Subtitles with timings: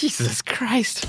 [0.00, 1.08] Jesus Christ.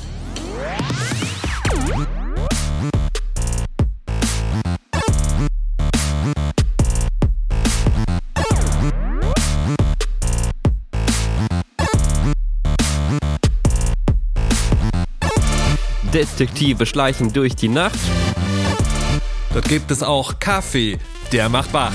[16.11, 17.93] Detektive schleichen durch die Nacht.
[19.53, 20.97] Dort gibt es auch Kaffee,
[21.31, 21.93] der macht wach.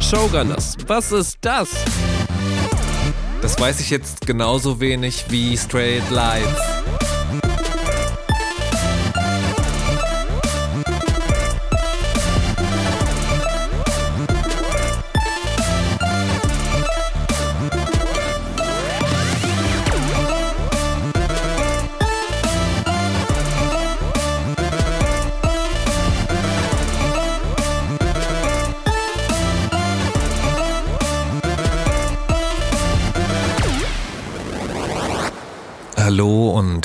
[0.00, 1.70] Showgunners, was ist das?
[3.46, 6.75] Das weiß ich jetzt genauso wenig wie Straight Lights.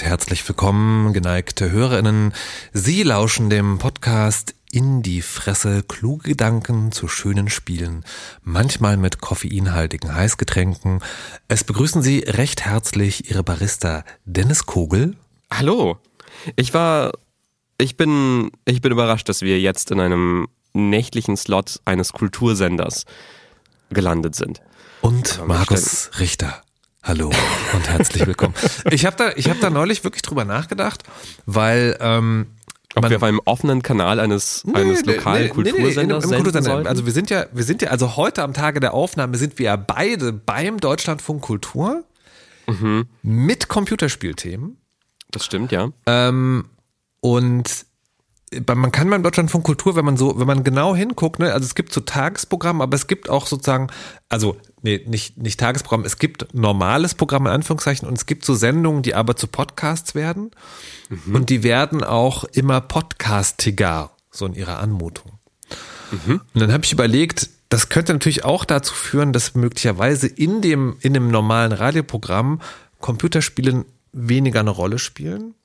[0.01, 2.33] Und herzlich willkommen, geneigte Hörerinnen.
[2.73, 8.03] Sie lauschen dem Podcast in die Fresse kluge Gedanken zu schönen Spielen,
[8.41, 11.01] manchmal mit koffeinhaltigen Heißgetränken.
[11.47, 15.15] Es begrüßen Sie recht herzlich Ihre Barista Dennis Kogel.
[15.51, 15.97] Hallo.
[16.55, 17.11] Ich war,
[17.77, 23.05] ich bin, ich bin überrascht, dass wir jetzt in einem nächtlichen Slot eines Kultursenders
[23.89, 24.61] gelandet sind.
[25.01, 26.63] Und Markus Richter.
[27.03, 27.31] Hallo
[27.73, 28.53] und herzlich willkommen.
[28.91, 31.03] Ich habe da, ich habe da neulich wirklich drüber nachgedacht,
[31.47, 32.45] weil ähm,
[32.93, 37.05] ob wir auf einem offenen Kanal eines, nee, eines lokalen nee, Kultursenders nee, senden Also
[37.07, 39.75] wir sind ja, wir sind ja, also heute am Tage der Aufnahme sind wir ja
[39.77, 42.03] beide beim Deutschlandfunk Kultur
[42.67, 43.07] mhm.
[43.23, 44.77] mit Computerspielthemen.
[45.31, 45.89] Das stimmt, ja.
[46.05, 46.65] Ähm,
[47.19, 47.85] und
[48.67, 51.73] man kann beim Deutschlandfunk Kultur, wenn man so, wenn man genau hinguckt, ne, also es
[51.73, 53.87] gibt so Tagesprogramm, aber es gibt auch sozusagen,
[54.29, 58.53] also nee, nicht, nicht Tagesprogramm, es gibt normales Programm in Anführungszeichen und es gibt so
[58.53, 60.51] Sendungen, die aber zu Podcasts werden
[61.09, 61.35] mhm.
[61.35, 65.39] und die werden auch immer podcastiger, so in ihrer Anmutung.
[66.11, 66.41] Mhm.
[66.53, 70.97] Und dann habe ich überlegt, das könnte natürlich auch dazu führen, dass möglicherweise in dem,
[70.99, 72.61] in dem normalen Radioprogramm
[72.99, 75.55] Computerspielen weniger eine Rolle spielen.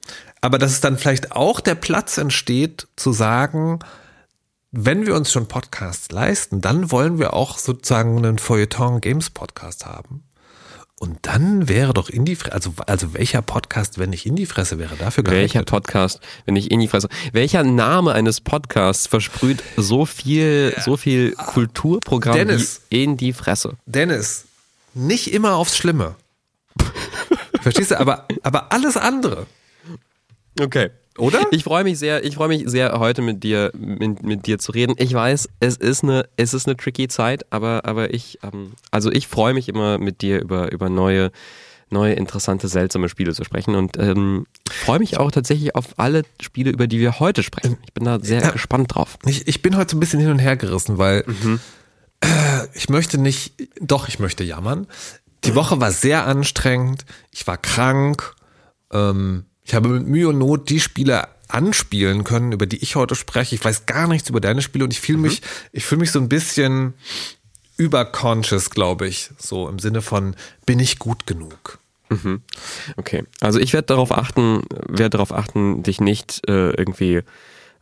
[0.41, 3.81] Aber dass es dann vielleicht auch der Platz entsteht, zu sagen,
[4.79, 9.87] wenn wir uns schon Podcasts leisten, dann wollen wir auch sozusagen einen Feuilleton Games Podcast
[9.87, 10.23] haben.
[10.99, 14.47] Und dann wäre doch in die Fresse, also, also welcher Podcast, wenn nicht in die
[14.47, 15.55] Fresse wäre, dafür geeignet?
[15.55, 17.09] Welcher Podcast, wenn nicht in die Fresse?
[17.33, 23.77] Welcher Name eines Podcasts versprüht so viel, so viel Kulturprogramm Dennis, wie in die Fresse?
[23.87, 24.45] Dennis,
[24.95, 26.17] nicht immer aufs Schlimme.
[27.61, 28.01] Verstehst du?
[28.01, 29.47] Aber, aber alles andere.
[30.61, 30.91] Okay.
[31.19, 31.41] Oder?
[31.51, 34.73] Ich freue mich sehr, ich freue mich sehr, heute mit dir, mit, mit, dir zu
[34.73, 34.95] reden.
[34.99, 39.11] Ich weiß, es ist eine, es ist eine tricky Zeit, aber, aber ich, ähm, also
[39.11, 41.31] ich freue mich immer mit dir über, über neue,
[41.89, 46.71] neue, interessante, seltsame Spiele zu sprechen und ähm, freue mich auch tatsächlich auf alle Spiele,
[46.71, 47.79] über die wir heute sprechen.
[47.87, 49.19] Ich bin da sehr ja, gespannt drauf.
[49.25, 51.61] Ich, ich bin heute so ein bisschen hin und her gerissen, weil mhm.
[52.21, 54.87] äh, ich möchte nicht, doch, ich möchte jammern.
[55.45, 57.05] Die Woche war sehr anstrengend.
[57.31, 58.35] Ich war krank.
[58.91, 63.17] Ähm, ich habe mit Mühe und Not die Spiele anspielen können, über die ich heute
[63.17, 63.55] spreche.
[63.57, 65.25] Ich weiß gar nichts über deine Spiele und ich fühle mhm.
[65.25, 66.95] mich, ich fühle mich so ein bisschen
[67.77, 69.31] überconscious, glaube ich.
[69.39, 71.79] So im Sinne von, bin ich gut genug?
[72.09, 72.43] Mhm.
[72.97, 73.25] Okay.
[73.41, 77.23] Also ich werde darauf achten, werde darauf achten, dich nicht äh, irgendwie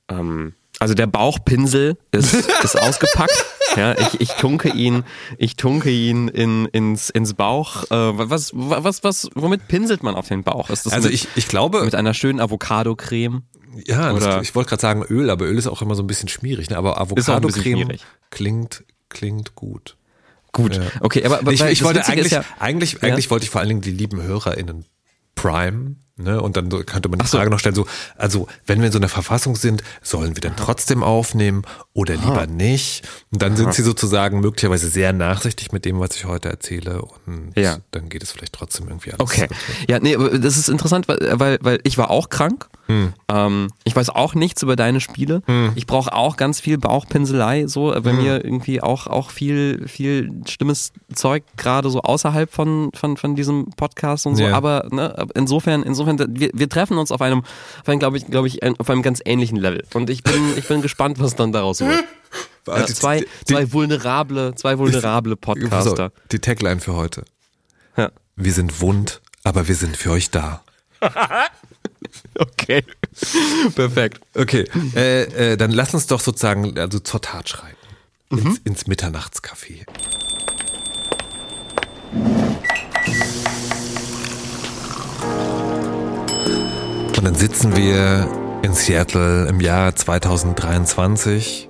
[0.08, 3.46] ähm, also der Bauchpinsel ist, ist ausgepackt.
[3.74, 5.02] Ja, ich, ich tunke ihn,
[5.38, 7.84] ich tunke ihn in, ins, ins Bauch.
[7.84, 10.68] Äh, was, was, was, womit pinselt man auf den Bauch?
[10.68, 11.82] Ist das also mit, ich, ich glaube.
[11.82, 13.44] Mit einer schönen Avocado-Creme?
[13.86, 16.28] Ja, das, ich wollte gerade sagen Öl, aber Öl ist auch immer so ein bisschen
[16.28, 16.76] schmierig, ne?
[16.76, 17.96] Aber Avocado-Creme
[18.28, 19.96] klingt, klingt gut.
[20.52, 20.82] Gut, ja.
[21.00, 23.80] okay, aber, aber ich, ich wollte eigentlich, ja, eigentlich, eigentlich wollte ich vor allen Dingen
[23.80, 24.84] die lieben HörerInnen
[25.34, 26.40] Prime Ne?
[26.40, 27.38] Und dann könnte man die so.
[27.38, 27.86] Frage noch stellen, so,
[28.16, 32.42] also wenn wir in so einer Verfassung sind, sollen wir dann trotzdem aufnehmen oder lieber
[32.42, 32.46] Aha.
[32.46, 33.02] nicht?
[33.32, 33.58] Und dann Aha.
[33.58, 37.78] sind sie sozusagen möglicherweise sehr nachsichtig mit dem, was ich heute erzähle und ja.
[37.90, 39.20] dann geht es vielleicht trotzdem irgendwie alles.
[39.20, 39.48] Okay.
[39.88, 42.68] Ja, nee, das ist interessant, weil, weil, weil ich war auch krank.
[42.86, 43.12] Hm.
[43.28, 45.42] Ähm, ich weiß auch nichts über deine Spiele.
[45.46, 45.72] Hm.
[45.74, 48.16] Ich brauche auch ganz viel Bauchpinselei, so bei hm.
[48.16, 53.70] mir irgendwie auch, auch viel, viel schlimmes Zeug, gerade so außerhalb von, von, von diesem
[53.76, 54.44] Podcast und so.
[54.44, 54.54] Ja.
[54.54, 58.48] Aber ne, insofern, insofern wir, wir treffen uns auf einem, auf einem, glaube ich, glaube
[58.48, 59.84] ich, auf einem ganz ähnlichen Level.
[59.94, 62.04] Und ich bin, ich bin gespannt, was dann daraus wird.
[62.66, 66.12] Ja, zwei, die, zwei vulnerable, zwei vulnerable Podcaster.
[66.32, 67.24] Die Tagline für heute.
[67.94, 68.10] Ja.
[68.36, 70.62] Wir sind wund, aber wir sind für euch da.
[72.38, 72.84] okay.
[73.74, 74.20] Perfekt.
[74.34, 74.64] Okay.
[74.94, 77.76] Äh, äh, dann lass uns doch sozusagen also zur Tat schreiten.
[78.30, 78.58] Ins, mhm.
[78.64, 79.86] ins Mitternachtscafé.
[87.16, 88.28] Und dann sitzen wir
[88.62, 91.68] in Seattle im Jahr 2023,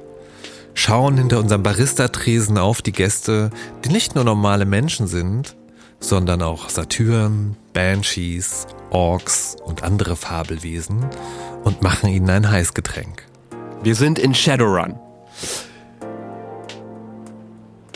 [0.74, 3.50] schauen hinter unserem Barista-Tresen auf die Gäste,
[3.84, 5.56] die nicht nur normale Menschen sind,
[6.04, 11.04] sondern auch Satyren, Banshees, Orks und andere Fabelwesen
[11.64, 13.24] und machen ihnen ein Heißgetränk.
[13.82, 14.98] Wir sind in Shadowrun.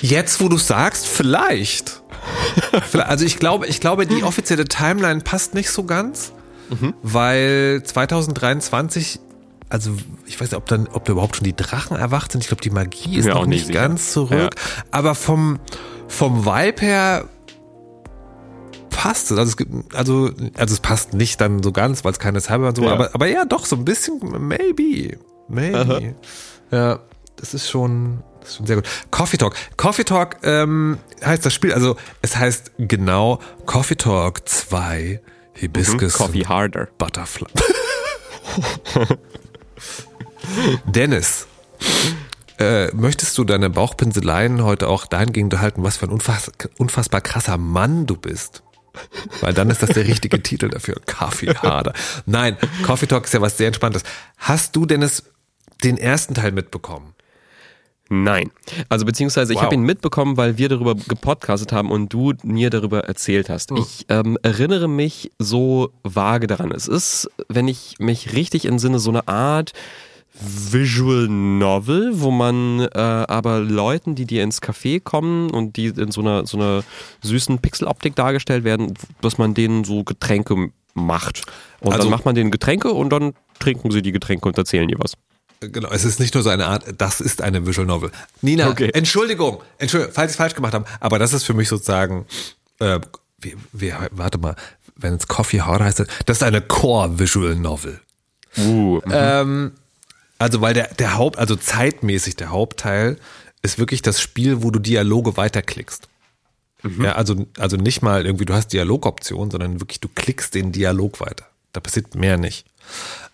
[0.00, 2.02] Jetzt, wo du sagst, vielleicht.
[2.92, 6.32] also ich glaube, ich glaube, die offizielle Timeline passt nicht so ganz,
[6.70, 6.94] mhm.
[7.02, 9.20] weil 2023
[9.70, 9.94] also
[10.24, 12.40] ich weiß nicht, ob dann, ob da überhaupt schon die Drachen erwacht sind.
[12.40, 14.54] Ich glaube, die Magie ist ja, noch nicht, nicht ganz zurück.
[14.54, 14.82] Ja.
[14.90, 15.58] Aber vom,
[16.06, 17.28] vom Vibe her
[18.98, 19.38] passt es.
[19.38, 22.68] Also es gibt, also, also es passt nicht dann so ganz, weil es keine Cyber
[22.68, 22.92] und so, ja.
[22.92, 25.16] aber, aber ja, doch, so ein bisschen, maybe.
[25.48, 25.78] Maybe.
[25.78, 26.00] Aha.
[26.72, 26.98] Ja,
[27.36, 28.86] das ist schon, das ist schon sehr gut.
[29.12, 29.54] Coffee Talk.
[29.76, 35.20] Coffee Talk ähm, heißt das Spiel, also es heißt genau Coffee Talk 2
[35.52, 36.14] Hibiscus.
[36.14, 36.88] Mhm, Coffee Harder.
[36.98, 37.46] Butterfly.
[40.86, 41.46] Dennis,
[42.58, 47.58] äh, möchtest du deine Bauchpinseleien heute auch dahingehend halten, was für ein unfass, unfassbar krasser
[47.58, 48.64] Mann du bist?
[49.40, 50.96] Weil dann ist das der richtige Titel dafür.
[51.06, 51.92] Coffee Harder.
[52.26, 54.02] Nein, Coffee Talk ist ja was sehr Entspanntes.
[54.38, 55.24] Hast du, Dennis,
[55.84, 57.14] den ersten Teil mitbekommen?
[58.10, 58.50] Nein.
[58.88, 59.64] Also beziehungsweise ich wow.
[59.64, 63.70] habe ihn mitbekommen, weil wir darüber gepodcastet haben und du mir darüber erzählt hast.
[63.70, 63.76] Hm.
[63.76, 66.72] Ich ähm, erinnere mich so vage daran.
[66.72, 69.72] Es ist, wenn ich mich richtig entsinne, so eine Art
[70.40, 76.12] Visual Novel, wo man äh, aber Leuten, die dir ins Café kommen und die in
[76.12, 76.84] so einer so einer
[77.22, 81.42] süßen Pixeloptik dargestellt werden, dass man denen so Getränke macht.
[81.80, 84.88] Und also, dann macht man denen Getränke und dann trinken sie die Getränke und erzählen
[84.88, 85.14] dir was.
[85.60, 88.12] Genau, es ist nicht nur so eine Art, das ist eine Visual Novel.
[88.42, 88.90] Nina, okay.
[88.94, 92.26] Entschuldigung, Entschuldigung, falls ich es falsch gemacht habe, aber das ist für mich sozusagen,
[92.78, 93.00] äh,
[93.40, 94.54] wie, wie, warte mal,
[94.94, 98.00] wenn es Coffee Hard heißt, das ist eine Core Visual Novel.
[98.56, 99.02] Uh, mhm.
[99.10, 99.72] ähm,
[100.38, 103.16] also weil der, der Haupt, also zeitmäßig der Hauptteil
[103.62, 106.08] ist wirklich das Spiel, wo du Dialoge weiterklickst.
[106.82, 107.04] Mhm.
[107.04, 111.20] Ja, also, also nicht mal irgendwie, du hast Dialogoptionen, sondern wirklich, du klickst den Dialog
[111.20, 111.46] weiter.
[111.72, 112.66] Da passiert mehr nicht.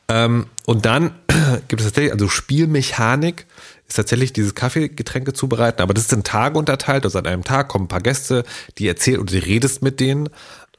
[0.09, 1.15] Ähm, und dann
[1.69, 3.47] gibt es tatsächlich, also Spielmechanik
[3.87, 7.05] ist tatsächlich dieses Kaffeegetränke zubereiten, aber das ist in Tage unterteilt.
[7.05, 8.45] Also an einem Tag kommen ein paar Gäste,
[8.79, 10.31] die erzählen und du redest mit denen.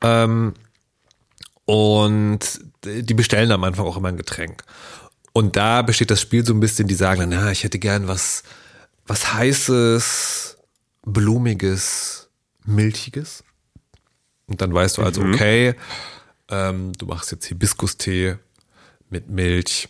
[0.02, 0.54] Ähm,
[1.66, 4.64] und die bestellen am Anfang auch immer ein Getränk.
[5.38, 8.08] Und da besteht das Spiel so ein bisschen, die sagen dann, na, ich hätte gern
[8.08, 8.44] was,
[9.06, 10.58] was heißes,
[11.06, 12.30] blumiges,
[12.64, 13.44] milchiges.
[14.46, 15.34] Und dann weißt du also, mhm.
[15.34, 15.76] okay,
[16.48, 18.38] ähm, du machst jetzt Hibiskus-Tee
[19.10, 19.90] mit Milch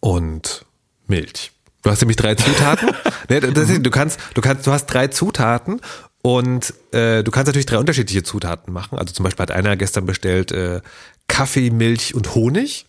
[0.00, 0.64] und
[1.06, 1.52] Milch.
[1.82, 2.88] Du hast nämlich drei Zutaten.
[3.28, 5.82] nee, ist, du kannst, du kannst, du hast drei Zutaten
[6.22, 8.96] und äh, du kannst natürlich drei unterschiedliche Zutaten machen.
[8.96, 10.80] Also zum Beispiel hat einer gestern bestellt äh,
[11.28, 12.86] Kaffee, Milch und Honig,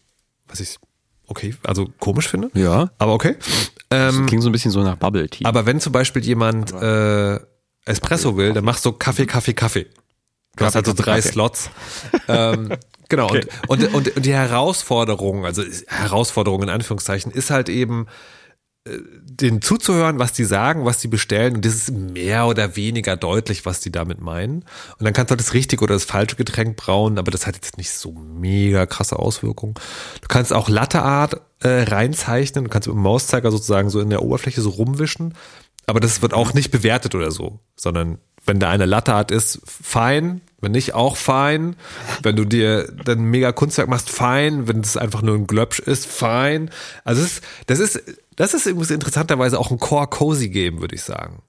[0.48, 0.78] was ich
[1.28, 2.50] okay, also komisch finde.
[2.54, 2.92] Ja.
[2.98, 3.36] Aber okay.
[3.92, 5.46] Ähm, das klingt so ein bisschen so nach Bubble Tea.
[5.46, 7.40] Aber wenn zum Beispiel jemand äh,
[7.86, 9.88] Espresso will, dann machst du Kaffee, Kaffee, Kaffee.
[10.56, 11.30] Du hast also drei Kaffee.
[11.30, 11.70] Slots.
[12.28, 12.70] ähm,
[13.10, 13.46] Genau, okay.
[13.68, 18.08] und, und, und, und die Herausforderung, also Herausforderung in Anführungszeichen, ist halt eben,
[18.88, 21.56] den zuzuhören, was die sagen, was die bestellen.
[21.56, 24.64] Und das ist mehr oder weniger deutlich, was die damit meinen.
[24.98, 27.56] Und dann kannst du halt das richtige oder das falsche Getränk brauen, aber das hat
[27.56, 29.74] jetzt nicht so mega krasse Auswirkungen.
[30.22, 34.22] Du kannst auch Latteart äh, reinzeichnen, du kannst mit dem Mauszeiger sozusagen so in der
[34.22, 35.34] Oberfläche so rumwischen.
[35.88, 40.42] Aber das wird auch nicht bewertet oder so, sondern wenn da eine Latteart ist, fein,
[40.66, 41.76] wenn nicht, auch fein.
[42.24, 44.68] Wenn du dir dann mega Kunstwerk machst, fein.
[44.68, 46.72] Wenn es einfach nur ein Glöpsch ist, fein.
[47.04, 48.04] Also das ist, das ist,
[48.36, 51.44] das ist übrigens interessanterweise auch ein Core-Cozy-Game, würde ich sagen.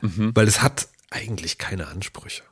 [0.00, 0.30] Mhm.
[0.34, 2.44] Weil es hat eigentlich keine Ansprüche.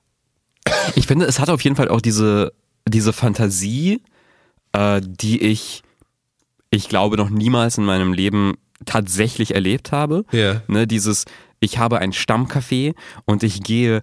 [0.97, 2.53] Ich finde, es hat auf jeden Fall auch diese,
[2.89, 4.03] diese Fantasie,
[4.73, 5.83] äh, die ich,
[6.71, 10.25] ich glaube, noch niemals in meinem Leben tatsächlich erlebt habe.
[10.33, 10.63] Yeah.
[10.67, 11.25] Ne, dieses,
[11.61, 12.95] ich habe ein Stammcafé
[13.27, 14.03] und ich gehe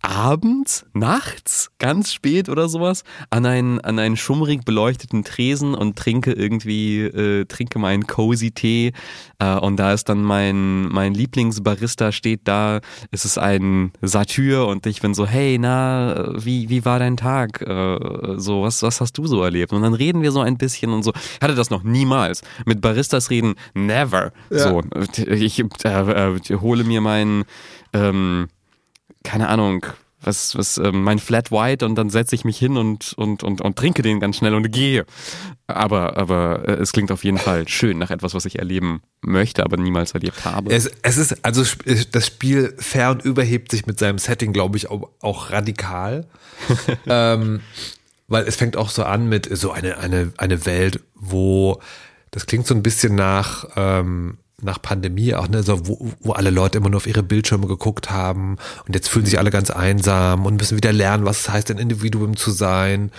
[0.00, 6.32] abends, nachts, ganz spät oder sowas, an einen, an einen schummrig beleuchteten Tresen und trinke
[6.32, 8.92] irgendwie, äh, trinke meinen cozy Tee
[9.38, 14.86] äh, und da ist dann mein, mein Lieblingsbarista steht da, es ist ein Satyr und
[14.86, 17.60] ich bin so, hey, na, wie, wie war dein Tag?
[17.62, 17.98] Äh,
[18.36, 19.72] so, was, was hast du so erlebt?
[19.72, 21.12] Und dann reden wir so ein bisschen und so.
[21.14, 22.42] Ich hatte das noch niemals.
[22.66, 24.32] Mit Baristas reden, never.
[24.50, 24.58] Ja.
[24.58, 24.82] So,
[25.16, 27.44] ich äh, äh, hole mir meinen,
[27.92, 28.48] ähm,
[29.24, 29.86] keine Ahnung,
[30.20, 33.60] was, was, äh, mein Flat White und dann setze ich mich hin und, und, und,
[33.60, 35.06] und trinke den ganz schnell und gehe.
[35.68, 39.64] Aber, aber äh, es klingt auf jeden Fall schön nach etwas, was ich erleben möchte,
[39.64, 40.72] aber niemals erlebt habe.
[40.72, 41.62] Es, es ist, also
[42.10, 46.26] das Spiel fair und überhebt sich mit seinem Setting, glaube ich, auch, auch radikal.
[47.06, 47.60] ähm,
[48.26, 51.80] weil es fängt auch so an mit so eine, eine, eine Welt, wo
[52.30, 56.50] das klingt so ein bisschen nach, ähm, nach Pandemie auch, ne, so, wo, wo alle
[56.50, 60.46] Leute immer nur auf ihre Bildschirme geguckt haben und jetzt fühlen sich alle ganz einsam
[60.46, 63.12] und müssen wieder lernen, was es heißt, ein Individuum zu sein.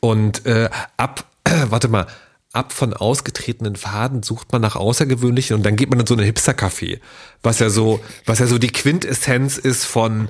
[0.00, 2.06] Und äh, ab, äh, warte mal,
[2.52, 6.24] ab von ausgetretenen Faden sucht man nach Außergewöhnlichen und dann geht man in so eine
[6.24, 7.00] Hipster-Café,
[7.42, 10.28] was ja so, was ja so die Quintessenz ist von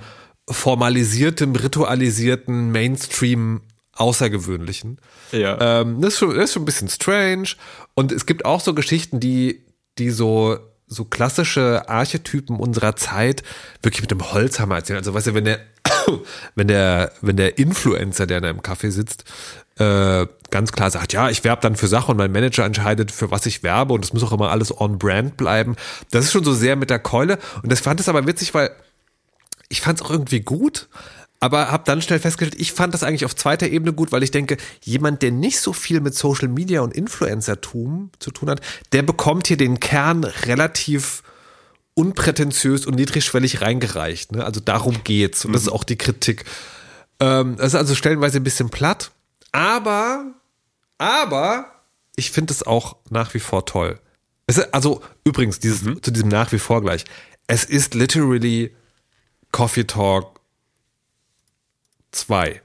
[0.49, 3.61] formalisiertem, ritualisierten Mainstream
[3.99, 4.99] Außergewöhnlichen.
[5.33, 5.81] Ja.
[5.81, 7.49] Ähm, das, ist schon, das ist schon ein bisschen strange.
[7.95, 9.65] Und es gibt auch so Geschichten, die,
[9.99, 13.43] die so, so klassische Archetypen unserer Zeit
[13.83, 14.99] wirklich mit dem Holzhammer erzählen.
[14.99, 15.61] Also, weißt du, wenn der,
[16.55, 19.25] wenn der, wenn der Influencer, der in einem Café sitzt,
[19.79, 23.31] äh, ganz klar sagt, ja, ich werbe dann für Sachen und mein Manager entscheidet, für
[23.31, 25.77] was ich werbe und das muss auch immer alles on brand bleiben.
[26.11, 27.39] Das ist schon so sehr mit der Keule.
[27.63, 28.71] Und das fand es aber witzig, weil
[29.69, 30.89] ich fand es auch irgendwie gut,
[31.41, 34.31] aber habe dann schnell festgestellt, ich fand das eigentlich auf zweiter Ebene gut, weil ich
[34.31, 38.61] denke, jemand, der nicht so viel mit Social Media und Influencertum zu tun hat,
[38.93, 41.23] der bekommt hier den Kern relativ
[41.95, 44.33] unprätentiös und niedrigschwellig reingereicht.
[44.33, 44.45] Ne?
[44.45, 46.45] Also darum geht's und das ist auch die Kritik.
[47.21, 49.13] Ähm, das ist also stellenweise ein bisschen platt,
[49.53, 50.33] aber,
[50.99, 51.73] aber
[52.17, 54.01] ich finde es auch nach wie vor toll.
[54.47, 57.05] Es ist, also übrigens, dieses, zu diesem nach wie vor gleich.
[57.47, 58.75] Es ist literally
[59.53, 60.38] Coffee Talk
[62.13, 62.61] 2.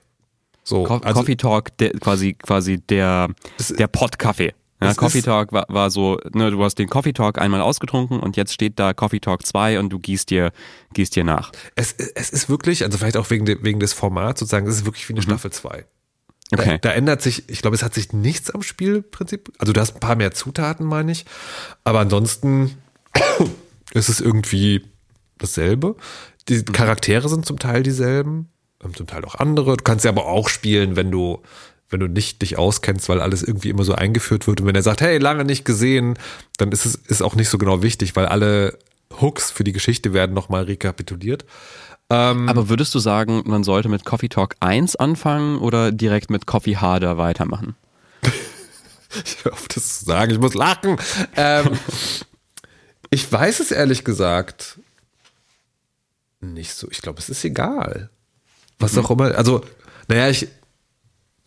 [0.64, 3.30] So, Co also, Coffee Talk, der, quasi, quasi der,
[3.78, 4.54] der Pottkaffee.
[4.82, 8.36] Ja, Coffee Talk war, war so, ne, du hast den Coffee Talk einmal ausgetrunken und
[8.36, 10.52] jetzt steht da Coffee Talk 2 und du gießt dir,
[10.94, 11.52] gießt dir nach.
[11.76, 14.86] es, es ist wirklich, also vielleicht auch wegen, de, wegen des Formats sozusagen, es ist
[14.86, 15.86] wirklich wie eine Staffel 2.
[16.52, 16.80] Okay.
[16.82, 19.52] Da, da ändert sich, ich glaube, es hat sich nichts am Spielprinzip.
[19.58, 21.26] Also du hast ein paar mehr Zutaten, meine ich.
[21.84, 22.78] Aber ansonsten
[23.94, 24.84] ist es irgendwie
[25.38, 25.96] dasselbe.
[26.50, 28.50] Die Charaktere sind zum Teil dieselben,
[28.94, 29.78] zum Teil auch andere.
[29.78, 31.42] Du kannst sie aber auch spielen, wenn du,
[31.90, 34.62] wenn du nicht dich auskennst, weil alles irgendwie immer so eingeführt wird.
[34.62, 36.18] Und wenn er sagt, hey, lange nicht gesehen,
[36.58, 38.78] dann ist es ist auch nicht so genau wichtig, weil alle
[39.22, 41.46] Hooks für die Geschichte werden nochmal rekapituliert.
[42.10, 46.78] Aber würdest du sagen, man sollte mit Coffee Talk 1 anfangen oder direkt mit Coffee
[46.78, 47.76] Harder weitermachen?
[49.26, 50.98] Ich auf das zu sagen, ich muss lachen.
[51.36, 51.78] Ähm,
[53.12, 54.80] ich weiß es ehrlich gesagt
[56.42, 56.88] nicht so.
[56.90, 58.10] Ich glaube, es ist egal.
[58.84, 59.36] Was auch immer.
[59.36, 59.64] Also,
[60.08, 60.48] naja, ich.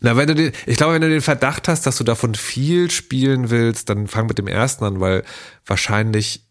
[0.00, 2.90] Na, wenn du den, ich glaube, wenn du den Verdacht hast, dass du davon viel
[2.90, 5.24] spielen willst, dann fang mit dem ersten an, weil
[5.64, 6.42] wahrscheinlich,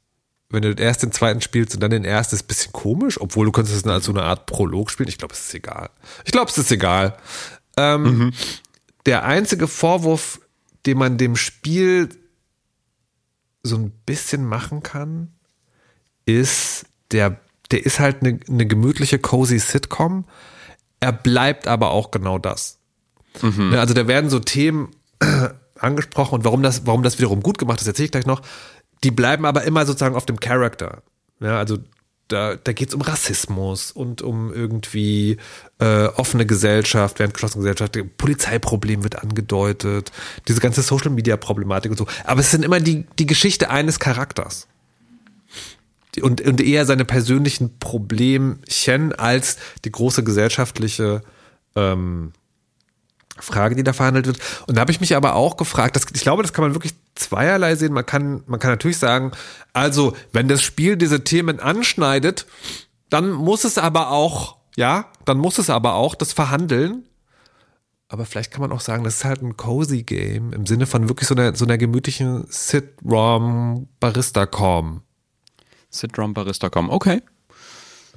[0.50, 3.46] wenn du erst den zweiten spielst und dann den ersten, ist ein bisschen komisch, obwohl
[3.46, 5.10] du könntest es dann als so eine Art Prolog spielen.
[5.10, 5.92] Ich glaube, es ist egal.
[6.24, 7.18] Ich glaube, es ist egal.
[7.77, 8.34] Ähm,
[9.06, 10.39] Der einzige Vorwurf,
[10.88, 12.10] den man dem Spiel
[13.62, 15.34] so ein bisschen machen kann,
[16.25, 17.39] ist, der,
[17.70, 20.25] der ist halt eine, eine gemütliche, cozy Sitcom.
[21.05, 22.79] Er bleibt aber auch genau das.
[23.69, 24.89] Ne, Also da werden so Themen
[25.79, 28.41] angesprochen und warum das, warum das wiederum gut gemacht ist, erzähle ich gleich noch.
[29.03, 31.03] Die bleiben aber immer sozusagen auf dem Charakter.
[31.39, 31.77] Ja, also
[32.27, 35.38] da, da geht es um Rassismus und um irgendwie
[35.77, 40.12] äh, offene Gesellschaft, während geschlossene Gesellschaft, Polizeiproblem wird angedeutet,
[40.47, 42.07] diese ganze Social Media Problematik und so.
[42.24, 44.67] Aber es sind immer die, die Geschichte eines Charakters.
[46.22, 51.22] Und, und eher seine persönlichen Problemchen als die große gesellschaftliche
[51.75, 52.31] ähm,
[53.38, 54.39] Frage, die da verhandelt wird.
[54.67, 56.93] Und da habe ich mich aber auch gefragt, das, ich glaube, das kann man wirklich
[57.15, 57.93] zweierlei sehen.
[57.93, 59.31] Man kann, man kann natürlich sagen,
[59.74, 62.45] also, wenn das Spiel diese Themen anschneidet,
[63.10, 67.03] dann muss es aber auch, ja, dann muss es aber auch das verhandeln.
[68.07, 71.10] Aber vielleicht kann man auch sagen, das ist halt ein cozy Game im Sinne von
[71.10, 73.88] wirklich so einer, so einer gemütlichen Sit-Rom
[75.96, 75.98] Barista-Com.
[76.10, 76.90] Sit-Rom Barista.com.
[76.90, 77.22] Okay.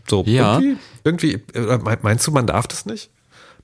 [0.09, 0.59] So, Ja.
[0.61, 3.11] irgendwie, irgendwie, äh, meinst du, man darf das nicht?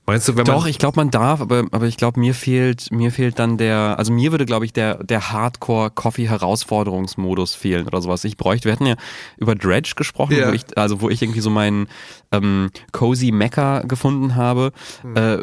[0.07, 0.69] Meinst du, wenn Doch, man.
[0.69, 4.13] ich glaube, man darf, aber, aber ich glaube, mir fehlt, mir fehlt dann der, also
[4.13, 8.23] mir würde, glaube ich, der, der Hardcore-Coffee-Herausforderungsmodus fehlen oder sowas.
[8.23, 8.97] Ich bräuchte, wir hatten ja
[9.37, 10.49] über Dredge gesprochen, Ja.
[10.49, 11.87] wo ich, also wo ich irgendwie so meinen
[12.31, 15.17] ähm, Cozy Mecker gefunden habe, Hm.
[15.17, 15.39] äh,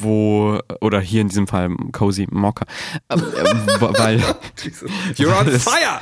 [0.00, 2.64] wo, oder hier in diesem Fall Cozy Mocker,
[3.10, 4.18] ähm, äh, weil,
[5.16, 6.00] You're on fire!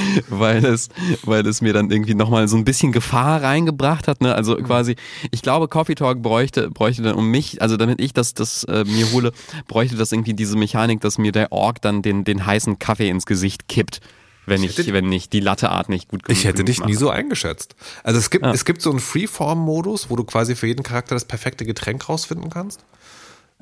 [0.28, 0.88] weil es,
[1.24, 4.20] weil es mir dann irgendwie nochmal so ein bisschen Gefahr reingebracht hat.
[4.20, 4.34] Ne?
[4.34, 4.96] Also quasi,
[5.30, 8.84] ich glaube, Coffee Talk bräuchte, bräuchte dann um mich, also damit ich das, das äh,
[8.84, 9.32] mir hole,
[9.68, 13.26] bräuchte das irgendwie diese Mechanik, dass mir der Ork dann den, den heißen Kaffee ins
[13.26, 14.00] Gesicht kippt,
[14.46, 16.90] wenn ich, hätte- wenn ich die Latteart nicht gut genug Ich hätte dich mache.
[16.90, 17.76] nie so eingeschätzt.
[18.02, 21.24] Also es gibt, es gibt so einen Freeform-Modus, wo du quasi für jeden Charakter das
[21.26, 22.84] perfekte Getränk rausfinden kannst.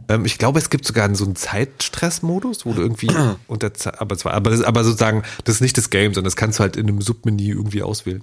[0.08, 3.10] Ähm, ich glaube, es gibt sogar so einen Zeitstress-Modus, wo du irgendwie
[3.46, 6.36] unter Ze- aber zwar, aber, das, aber sozusagen, das ist nicht das Game, sondern das
[6.36, 8.22] kannst du halt in einem Submenü irgendwie auswählen.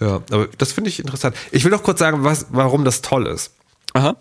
[0.00, 1.36] Ja, aber das finde ich interessant.
[1.52, 3.52] Ich will noch kurz sagen, was, warum das toll ist.
[3.94, 4.16] Aha.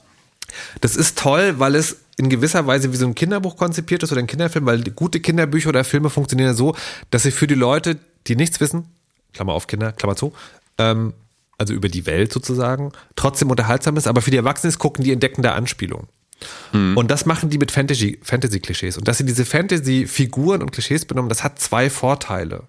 [0.81, 4.19] Das ist toll, weil es in gewisser Weise wie so ein Kinderbuch konzipiert ist oder
[4.21, 6.75] ein Kinderfilm, weil gute Kinderbücher oder Filme funktionieren so,
[7.11, 8.85] dass sie für die Leute, die nichts wissen,
[9.33, 10.33] Klammer auf Kinder, Klammer zu,
[10.77, 11.13] ähm,
[11.59, 15.51] also über die Welt sozusagen, trotzdem unterhaltsam ist, aber für die Erwachsenen gucken die entdeckende
[15.51, 16.07] Anspielung.
[16.71, 16.97] Mhm.
[16.97, 18.97] Und das machen die mit Fantasy, Fantasy-Klischees.
[18.97, 22.63] Und dass sie diese Fantasy-Figuren und Klischees benommen, das hat zwei Vorteile.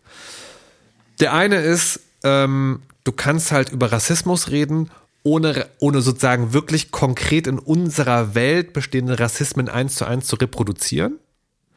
[1.21, 4.91] Der eine ist, ähm, du kannst halt über Rassismus reden,
[5.23, 11.19] ohne, ohne sozusagen wirklich konkret in unserer Welt bestehende Rassismen eins zu eins zu reproduzieren.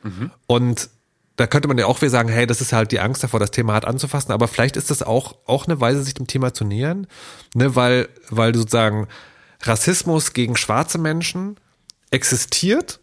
[0.03, 0.31] Mhm.
[0.47, 0.89] Und
[1.37, 3.51] da könnte man ja auch wieder sagen, hey, das ist halt die Angst davor, das
[3.51, 6.65] Thema hart anzufassen, aber vielleicht ist das auch, auch eine Weise, sich dem Thema zu
[6.65, 7.07] nähern,
[7.55, 9.07] ne, weil, weil sozusagen
[9.63, 11.57] Rassismus gegen schwarze Menschen
[12.11, 12.99] existiert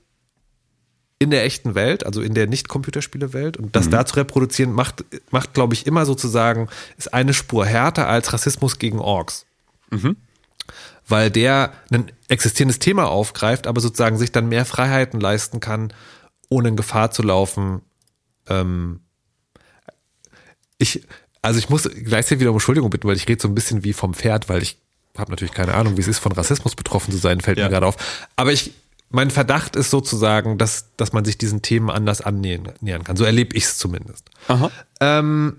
[1.19, 3.57] in der echten Welt, also in der Nicht-Computerspiele-Welt.
[3.57, 3.91] Und das mhm.
[3.91, 8.79] da zu reproduzieren, macht, macht glaube ich, immer sozusagen, ist eine Spur härter als Rassismus
[8.79, 9.47] gegen Orks.
[9.91, 10.17] Mhm.
[11.09, 15.93] Weil der ein existierendes Thema aufgreift, aber sozusagen sich dann mehr Freiheiten leisten kann,
[16.49, 17.81] ohne in Gefahr zu laufen.
[18.47, 19.01] Ähm,
[20.77, 21.05] ich,
[21.43, 23.93] also ich muss gleichzeitig wieder um Entschuldigung bitten, weil ich rede so ein bisschen wie
[23.93, 24.79] vom Pferd, weil ich
[25.17, 27.65] habe natürlich keine Ahnung, wie es ist, von Rassismus betroffen zu sein, fällt ja.
[27.65, 27.97] mir gerade auf.
[28.37, 28.73] Aber ich,
[29.11, 32.75] mein Verdacht ist sozusagen, dass, dass man sich diesen Themen anders annähern
[33.05, 33.17] kann.
[33.17, 34.31] So erlebe ich es zumindest.
[35.01, 35.59] Ähm,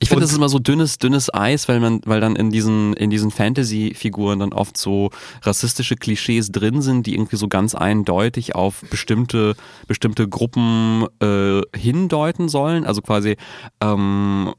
[0.00, 2.94] ich finde, das ist immer so dünnes, dünnes Eis, weil man, weil dann in diesen,
[2.94, 5.10] in diesen Fantasy-Figuren dann oft so
[5.42, 9.54] rassistische Klischees drin sind, die irgendwie so ganz eindeutig auf bestimmte,
[9.86, 12.84] bestimmte Gruppen äh, hindeuten sollen.
[12.84, 13.36] Also quasi
[13.80, 14.52] ähm,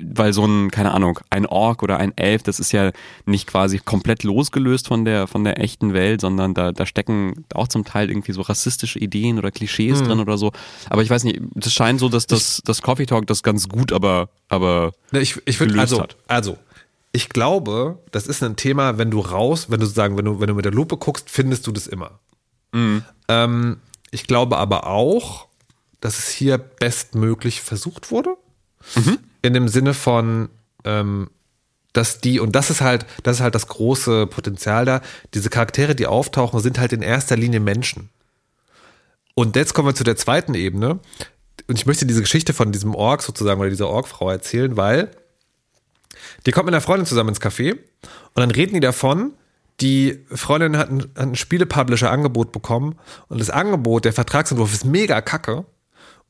[0.00, 2.90] weil so ein, keine Ahnung, ein Ork oder ein Elf, das ist ja
[3.26, 7.68] nicht quasi komplett losgelöst von der, von der echten Welt, sondern da, da stecken auch
[7.68, 10.06] zum Teil irgendwie so rassistische Ideen oder Klischees hm.
[10.06, 10.52] drin oder so.
[10.90, 13.92] Aber ich weiß nicht, das scheint so, dass das, das Coffee Talk das ganz gut
[13.92, 16.16] aber, aber ich, ich würde also, hat.
[16.28, 16.58] also,
[17.12, 20.48] ich glaube, das ist ein Thema, wenn du raus, wenn du sagen, wenn du, wenn
[20.48, 22.18] du mit der Lupe guckst, findest du das immer.
[22.72, 23.04] Mhm.
[23.28, 23.76] Ähm,
[24.10, 25.46] ich glaube aber auch,
[26.00, 28.36] dass es hier bestmöglich versucht wurde.
[28.94, 30.48] Mhm in dem Sinne von,
[30.84, 31.28] ähm,
[31.92, 35.02] dass die, und das ist halt, das ist halt das große Potenzial da,
[35.34, 38.08] diese Charaktere, die auftauchen, sind halt in erster Linie Menschen.
[39.34, 40.98] Und jetzt kommen wir zu der zweiten Ebene.
[41.68, 45.10] Und ich möchte diese Geschichte von diesem Org sozusagen oder dieser Orgfrau erzählen, weil
[46.46, 47.80] die kommt mit einer Freundin zusammen ins Café und
[48.36, 49.34] dann reden die davon,
[49.80, 52.96] die Freundin hat ein, hat ein Spielepublisher-Angebot bekommen
[53.28, 55.66] und das Angebot, der Vertragsentwurf ist mega kacke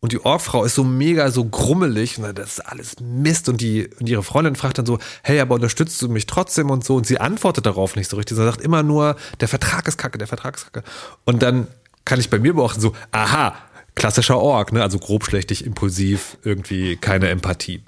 [0.04, 3.88] und die Orgfrau ist so mega so grummelig und das ist alles Mist und die
[3.98, 7.06] und ihre Freundin fragt dann so, hey, aber unterstützt du mich trotzdem und so und
[7.06, 8.36] sie antwortet darauf nicht so richtig.
[8.36, 10.86] Sie sagt immer nur, der Vertrag ist kacke, der Vertrag ist kacke.
[11.24, 11.68] Und dann
[12.04, 13.54] kann ich bei mir beobachten so, aha,
[13.94, 17.82] klassischer Org, ne, also grobschlächtig, impulsiv, irgendwie keine Empathie.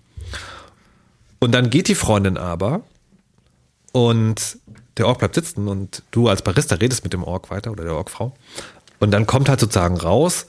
[1.38, 2.80] Und dann geht die Freundin aber
[3.92, 4.56] und
[4.96, 7.94] der Org bleibt sitzen und du als Barista redest mit dem Org weiter oder der
[7.94, 8.32] Orgfrau.
[9.00, 10.46] Und dann kommt halt sozusagen raus,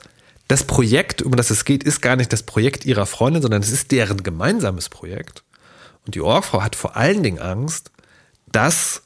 [0.48, 3.70] das Projekt, um das es geht, ist gar nicht das Projekt ihrer Freundin, sondern es
[3.70, 5.44] ist deren gemeinsames Projekt.
[6.06, 7.90] Und die Orgfrau hat vor allen Dingen Angst,
[8.50, 9.02] dass,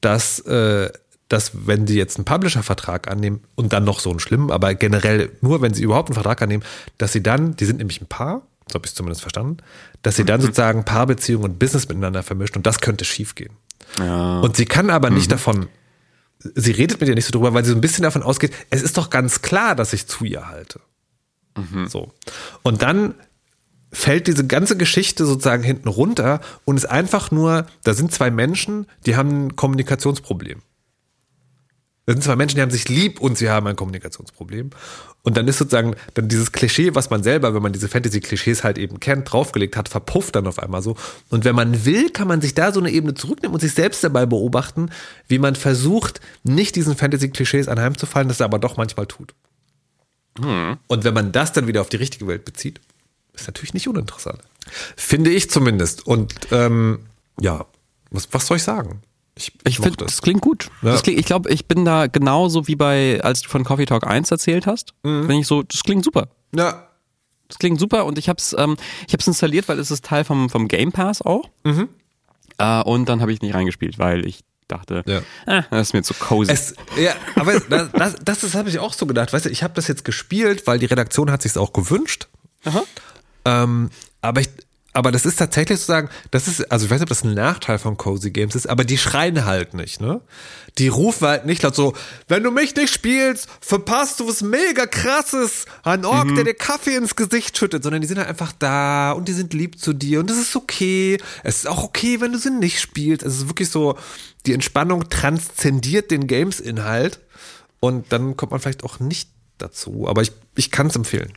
[0.00, 0.90] dass, äh,
[1.28, 5.30] dass wenn sie jetzt einen Publisher-Vertrag annehmen und dann noch so einen schlimmen, aber generell
[5.42, 6.64] nur, wenn sie überhaupt einen Vertrag annehmen,
[6.96, 9.58] dass sie dann, die sind nämlich ein Paar, so habe ich es zumindest verstanden,
[10.02, 10.46] dass sie dann mhm.
[10.46, 13.52] sozusagen Paarbeziehungen und Business miteinander vermischt und das könnte schiefgehen.
[13.98, 14.40] Ja.
[14.40, 15.32] Und sie kann aber nicht mhm.
[15.32, 15.68] davon
[16.38, 18.82] sie redet mit ihr nicht so drüber, weil sie so ein bisschen davon ausgeht, es
[18.82, 20.80] ist doch ganz klar, dass ich zu ihr halte.
[21.56, 21.88] Mhm.
[21.88, 22.12] So.
[22.62, 23.14] Und dann
[23.90, 28.86] fällt diese ganze Geschichte sozusagen hinten runter und ist einfach nur, da sind zwei Menschen,
[29.06, 30.60] die haben ein Kommunikationsproblem.
[32.08, 34.70] Das sind zwei Menschen, die haben sich lieb und sie haben ein Kommunikationsproblem.
[35.24, 38.78] Und dann ist sozusagen dann dieses Klischee, was man selber, wenn man diese Fantasy-Klischees halt
[38.78, 40.96] eben kennt, draufgelegt hat, verpufft dann auf einmal so.
[41.28, 44.02] Und wenn man will, kann man sich da so eine Ebene zurücknehmen und sich selbst
[44.02, 44.88] dabei beobachten,
[45.26, 49.34] wie man versucht, nicht diesen Fantasy-Klischees anheimzufallen, das er aber doch manchmal tut.
[50.40, 50.78] Hm.
[50.86, 52.80] Und wenn man das dann wieder auf die richtige Welt bezieht,
[53.34, 54.40] ist natürlich nicht uninteressant.
[54.96, 56.06] Finde ich zumindest.
[56.06, 57.00] Und ähm,
[57.38, 57.66] ja,
[58.10, 59.02] was, was soll ich sagen?
[59.38, 60.70] Ich, ich, finde, das klingt gut.
[60.82, 60.92] Ja.
[60.92, 64.06] Das klingt, ich glaube, ich bin da genauso wie bei, als du von Coffee Talk
[64.06, 64.94] 1 erzählt hast.
[65.04, 65.28] Mhm.
[65.28, 66.28] Bin ich so, das klingt super.
[66.54, 66.88] Ja.
[67.46, 70.24] Das klingt super und ich habe es ähm, ich hab's installiert, weil es ist Teil
[70.24, 71.48] vom, vom Game Pass auch.
[71.64, 71.88] Mhm.
[72.58, 75.22] Äh, und dann habe ich nicht reingespielt, weil ich dachte, ja.
[75.46, 76.52] ah, das ist mir zu cozy.
[76.52, 79.32] Es, ja, aber das, das, das, das habe ich auch so gedacht.
[79.32, 82.28] Weißt du, ich habe das jetzt gespielt, weil die Redaktion hat sich auch gewünscht.
[82.64, 82.82] Aha.
[83.46, 84.50] Ähm, aber ich,
[84.98, 87.78] aber das ist tatsächlich sozusagen, das ist, also ich weiß nicht, ob das ein Nachteil
[87.78, 90.20] von Cozy Games ist, aber die schreien halt nicht, ne?
[90.76, 91.94] Die rufen halt nicht laut so,
[92.26, 96.34] wenn du mich nicht spielst, verpasst du was mega krasses, ein Ork, mhm.
[96.34, 99.54] der dir Kaffee ins Gesicht schüttet, sondern die sind halt einfach da und die sind
[99.54, 101.18] lieb zu dir und das ist okay.
[101.44, 103.24] Es ist auch okay, wenn du sie nicht spielst.
[103.24, 103.96] Es ist wirklich so,
[104.46, 107.20] die Entspannung transzendiert den Games-Inhalt
[107.78, 111.32] und dann kommt man vielleicht auch nicht dazu, aber ich, ich kann es empfehlen.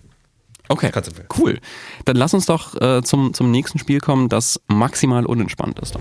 [0.72, 0.90] Okay,
[1.38, 1.60] cool.
[2.06, 5.98] Dann lass uns doch äh, zum, zum nächsten Spiel kommen, das maximal unentspannt ist.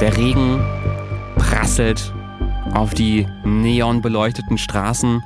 [0.00, 0.64] Der Regen
[1.36, 2.14] prasselt
[2.74, 5.20] auf die neonbeleuchteten Straßen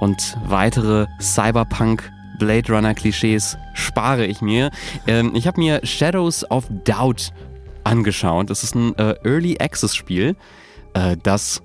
[0.00, 4.72] und weitere Cyberpunk Blade Runner Klischees spare ich mir.
[5.06, 7.32] Ähm, ich habe mir Shadows of Doubt
[7.84, 8.50] angeschaut.
[8.50, 10.34] Das ist ein äh, Early Access Spiel,
[10.94, 11.62] äh, das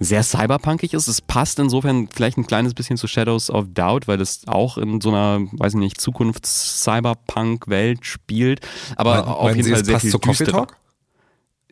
[0.00, 1.08] sehr cyberpunkig ist.
[1.08, 5.00] Es passt insofern vielleicht ein kleines bisschen zu Shadows of Doubt, weil es auch in
[5.00, 8.60] so einer, weiß ich nicht, Zukunfts-Cyberpunk-Welt spielt.
[8.96, 10.76] Aber Meinen, auf jeden Sie, Fall sehr viel zu Coffee Talk?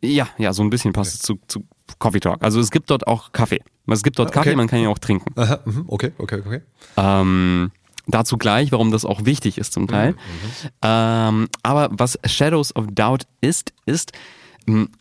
[0.03, 1.21] Ja, ja, so ein bisschen passt okay.
[1.21, 1.67] es zu, zu
[1.99, 2.43] Coffee Talk.
[2.43, 3.63] Also es gibt dort auch Kaffee.
[3.87, 4.41] Es gibt dort ah, okay.
[4.41, 5.39] Kaffee, man kann ihn auch trinken.
[5.39, 6.61] Aha, mhm, okay, okay, okay.
[6.97, 7.73] Ähm,
[8.07, 10.13] Dazu gleich, warum das auch wichtig ist zum Teil.
[10.13, 10.71] Mhm, mhm.
[10.83, 14.13] Ähm, aber was Shadows of Doubt ist, ist,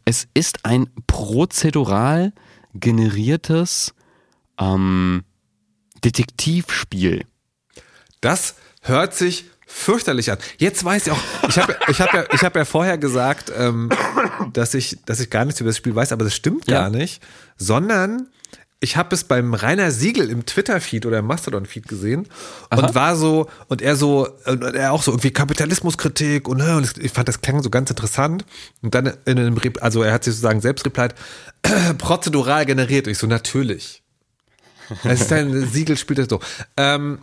[0.05, 2.33] es ist ein prozedural
[2.73, 3.93] generiertes
[4.59, 5.23] ähm,
[6.03, 7.25] Detektivspiel.
[8.21, 10.37] Das hört sich fürchterlich an.
[10.57, 13.89] Jetzt weiß ich auch, ich habe ich hab ja, ich hab ja vorher gesagt, ähm,
[14.53, 16.81] dass, ich, dass ich gar nichts über das Spiel weiß, aber das stimmt ja.
[16.81, 17.23] gar nicht,
[17.57, 18.27] sondern
[18.83, 22.27] ich habe es beim Rainer Siegel im Twitter-Feed oder im Mastodon-Feed gesehen
[22.71, 22.81] Aha.
[22.81, 27.11] und war so, und er so, und er auch so irgendwie Kapitalismuskritik und, und ich
[27.11, 28.43] fand das klang so ganz interessant.
[28.81, 31.13] Und dann in einem, also er hat sich sozusagen selbst replied,
[31.99, 33.05] prozedural generiert.
[33.05, 34.01] Und ich so, natürlich.
[35.03, 36.39] Es ist ein Siegel, spielt das so.
[36.75, 37.19] Ähm,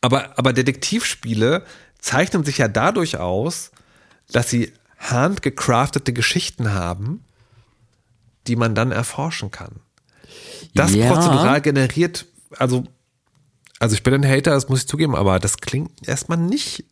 [0.00, 1.64] aber, aber Detektivspiele
[1.98, 3.72] zeichnen sich ja dadurch aus,
[4.32, 7.22] dass sie handgecraftete Geschichten haben,
[8.46, 9.80] die man dann erforschen kann.
[10.74, 11.12] Das ja.
[11.12, 12.26] prozedural generiert,
[12.58, 12.84] also,
[13.78, 16.84] also ich bin ein Hater, das muss ich zugeben, aber das klingt erstmal nicht.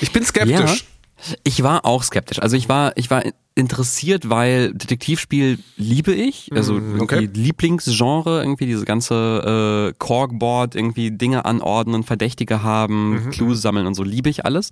[0.00, 0.84] Ich bin skeptisch.
[1.28, 1.34] Ja.
[1.44, 2.40] Ich war auch skeptisch.
[2.40, 3.22] Also ich war, ich war
[3.56, 7.28] interessiert, weil Detektivspiel liebe ich, also mm, okay.
[7.32, 13.30] Lieblingsgenre, irgendwie diese ganze äh, Corkboard, irgendwie Dinge anordnen, Verdächtige haben, mhm.
[13.30, 14.70] Clues sammeln und so liebe ich alles.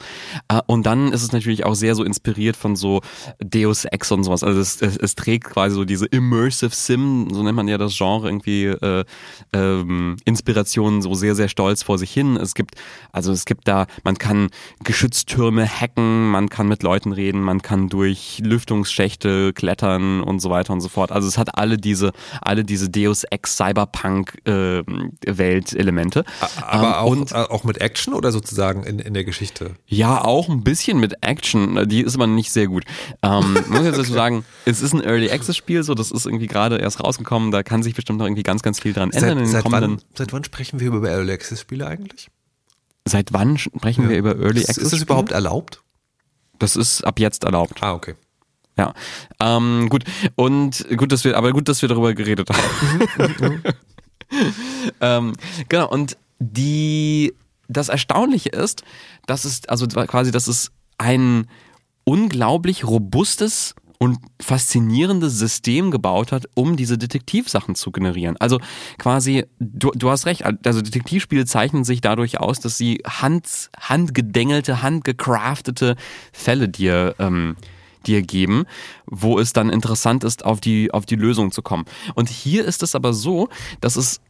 [0.48, 3.02] Äh, und dann ist es natürlich auch sehr so inspiriert von so
[3.38, 4.42] Deus Ex und sowas.
[4.42, 7.96] Also es, es, es trägt quasi so diese Immersive Sim, so nennt man ja das
[7.96, 9.04] Genre irgendwie äh,
[9.52, 12.36] ähm, Inspirationen so sehr sehr stolz vor sich hin.
[12.36, 12.74] Es gibt
[13.12, 14.48] also es gibt da, man kann
[14.82, 20.50] Geschütztürme hacken, man kann mit Leuten reden, man kann durch Lüftung Lüftungsschächte klettern und so
[20.50, 21.12] weiter und so fort.
[21.12, 24.82] Also es hat alle diese, alle diese Deus Ex Cyberpunk äh,
[25.26, 26.24] Weltelemente.
[26.62, 29.72] Aber ähm, auch, und, auch mit Action oder sozusagen in, in der Geschichte?
[29.86, 31.88] Ja, auch ein bisschen mit Action.
[31.88, 32.84] Die ist aber nicht sehr gut.
[33.22, 33.96] Ähm, muss jetzt okay.
[33.98, 37.50] dazu sagen, es ist ein Early Access Spiel, so das ist irgendwie gerade erst rausgekommen.
[37.50, 39.62] Da kann sich bestimmt noch irgendwie ganz, ganz viel dran ändern seit, in den seit
[39.62, 39.90] kommenden.
[39.98, 42.28] Wann, seit wann sprechen wir über Early Access Spiele eigentlich?
[43.06, 44.10] Seit wann sprechen ja.
[44.10, 44.78] wir über Early Access?
[44.78, 45.82] Ist das überhaupt erlaubt?
[46.58, 47.82] Das ist ab jetzt erlaubt.
[47.82, 48.14] Ah, okay.
[48.78, 48.94] Ja.
[49.40, 50.04] Ähm, gut.
[50.34, 53.62] Und gut, dass wir, aber gut, dass wir darüber geredet haben.
[55.00, 55.32] ähm,
[55.68, 57.34] genau, und die
[57.68, 58.82] das Erstaunliche ist,
[59.26, 61.46] dass es, also quasi, dass es ein
[62.04, 68.36] unglaublich robustes und faszinierendes System gebaut hat, um diese Detektivsachen zu generieren.
[68.36, 68.58] Also
[68.98, 74.82] quasi, du, du hast recht, also Detektivspiele zeichnen sich dadurch aus, dass sie hand, handgedengelte,
[74.82, 75.94] handgecraftete
[76.32, 77.56] Fälle dir ähm,
[78.02, 78.64] dir geben,
[79.06, 81.84] wo es dann interessant ist, auf die, auf die Lösung zu kommen.
[82.14, 83.48] Und hier ist es aber so,
[83.80, 84.20] dass es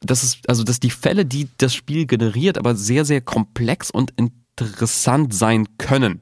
[0.00, 4.12] dass es, also dass die Fälle, die das Spiel generiert, aber sehr, sehr komplex und
[4.16, 6.20] interessant sein können.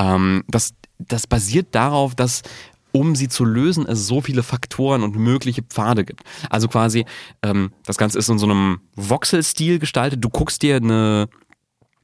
[0.00, 2.42] Ähm, das, das basiert darauf, dass
[2.90, 6.22] um sie zu lösen, es so viele Faktoren und mögliche Pfade gibt.
[6.50, 7.04] Also quasi,
[7.42, 10.24] ähm, das Ganze ist in so einem Voxel-Stil gestaltet.
[10.24, 11.28] Du guckst dir eine,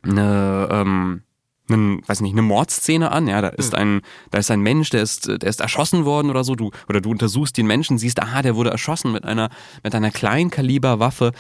[0.02, 1.22] eine ähm,
[1.68, 5.02] einen, weiß nicht, eine Mordszene an, ja, da ist ein, da ist ein Mensch, der
[5.02, 8.42] ist, der ist erschossen worden oder so, du, oder du untersuchst den Menschen, siehst, aha,
[8.42, 9.48] der wurde erschossen mit einer,
[9.82, 11.32] mit einer Kleinkaliberwaffe,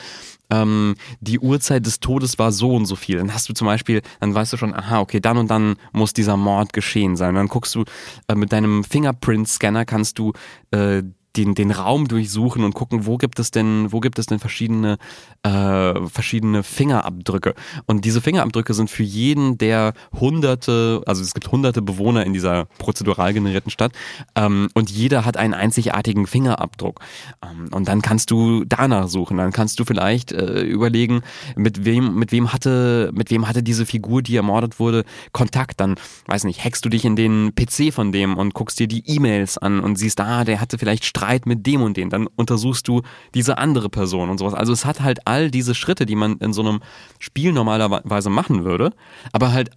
[0.50, 3.18] ähm, die Uhrzeit des Todes war so und so viel.
[3.18, 6.12] Dann hast du zum Beispiel, dann weißt du schon, aha, okay, dann und dann muss
[6.12, 7.30] dieser Mord geschehen sein.
[7.30, 7.84] Und dann guckst du,
[8.28, 10.32] äh, mit deinem Fingerprint-Scanner kannst du,
[10.70, 11.02] äh,
[11.36, 14.98] den, den Raum durchsuchen und gucken, wo gibt es denn, wo gibt es denn verschiedene,
[15.42, 17.54] äh, verschiedene Fingerabdrücke.
[17.86, 22.66] Und diese Fingerabdrücke sind für jeden der hunderte, also es gibt hunderte Bewohner in dieser
[22.78, 23.92] prozedural generierten Stadt
[24.34, 27.00] ähm, und jeder hat einen einzigartigen Fingerabdruck.
[27.42, 31.22] Ähm, und dann kannst du danach suchen, dann kannst du vielleicht äh, überlegen,
[31.56, 35.80] mit wem, mit wem hatte, mit wem hatte diese Figur, die ermordet wurde, Kontakt.
[35.80, 39.02] Dann, weiß nicht, hackst du dich in den PC von dem und guckst dir die
[39.06, 42.10] E-Mails an und siehst, ah, der hatte vielleicht Streit mit dem und dem.
[42.10, 43.02] Dann untersuchst du
[43.34, 44.54] diese andere Person und sowas.
[44.54, 46.80] Also es hat halt all diese Schritte, die man in so einem
[47.18, 48.92] Spiel normalerweise machen würde,
[49.32, 49.70] aber halt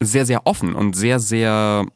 [0.00, 1.86] sehr, sehr offen und sehr, sehr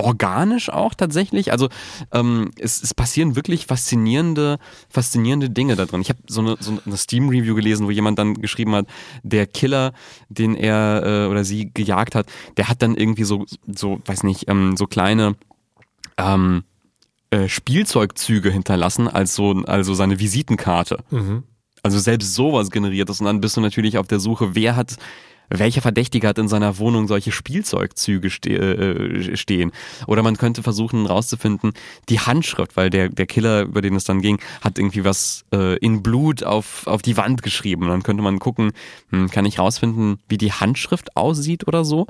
[0.00, 1.50] organisch auch tatsächlich.
[1.50, 1.68] Also
[2.12, 6.00] ähm, es, es passieren wirklich faszinierende, faszinierende Dinge da drin.
[6.00, 8.86] Ich habe so eine, so eine Steam-Review gelesen, wo jemand dann geschrieben hat,
[9.24, 9.92] der Killer,
[10.28, 14.48] den er äh, oder sie gejagt hat, der hat dann irgendwie so, so weiß nicht,
[14.48, 15.34] ähm, so kleine
[16.16, 16.62] ähm,
[17.30, 20.98] äh, Spielzeugzüge hinterlassen als so, also seine Visitenkarte.
[21.10, 21.44] Mhm.
[21.82, 24.96] Also selbst sowas generiert ist und dann bist du natürlich auf der Suche, wer hat
[25.48, 29.72] welcher Verdächtige hat in seiner Wohnung solche Spielzeugzüge ste äh, stehen?
[30.06, 31.72] Oder man könnte versuchen rauszufinden,
[32.08, 35.76] die Handschrift, weil der, der Killer, über den es dann ging, hat irgendwie was äh,
[35.78, 37.84] in Blut auf, auf die Wand geschrieben.
[37.84, 38.72] Und dann könnte man gucken,
[39.10, 42.06] hm, kann ich rausfinden, wie die Handschrift aussieht oder so?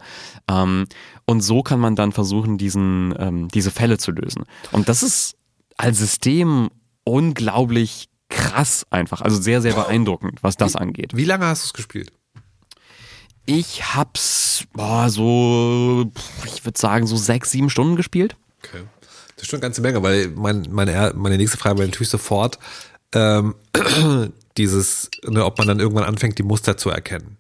[0.50, 0.86] Ähm,
[1.24, 4.44] und so kann man dann versuchen, diesen, ähm, diese Fälle zu lösen.
[4.72, 5.36] Und das ist
[5.76, 6.70] als System
[7.04, 9.22] unglaublich krass einfach.
[9.22, 11.16] Also sehr, sehr beeindruckend, was das angeht.
[11.16, 12.12] Wie lange hast du es gespielt?
[13.50, 16.12] Ich hab's boah, so,
[16.44, 18.36] ich würde sagen, so sechs, sieben Stunden gespielt.
[18.62, 18.82] Okay.
[19.34, 22.58] Das ist schon eine ganze Menge, weil mein, meine, meine nächste Frage wäre natürlich sofort
[23.14, 23.54] ähm,
[24.58, 27.38] dieses, ne, ob man dann irgendwann anfängt, die Muster zu erkennen.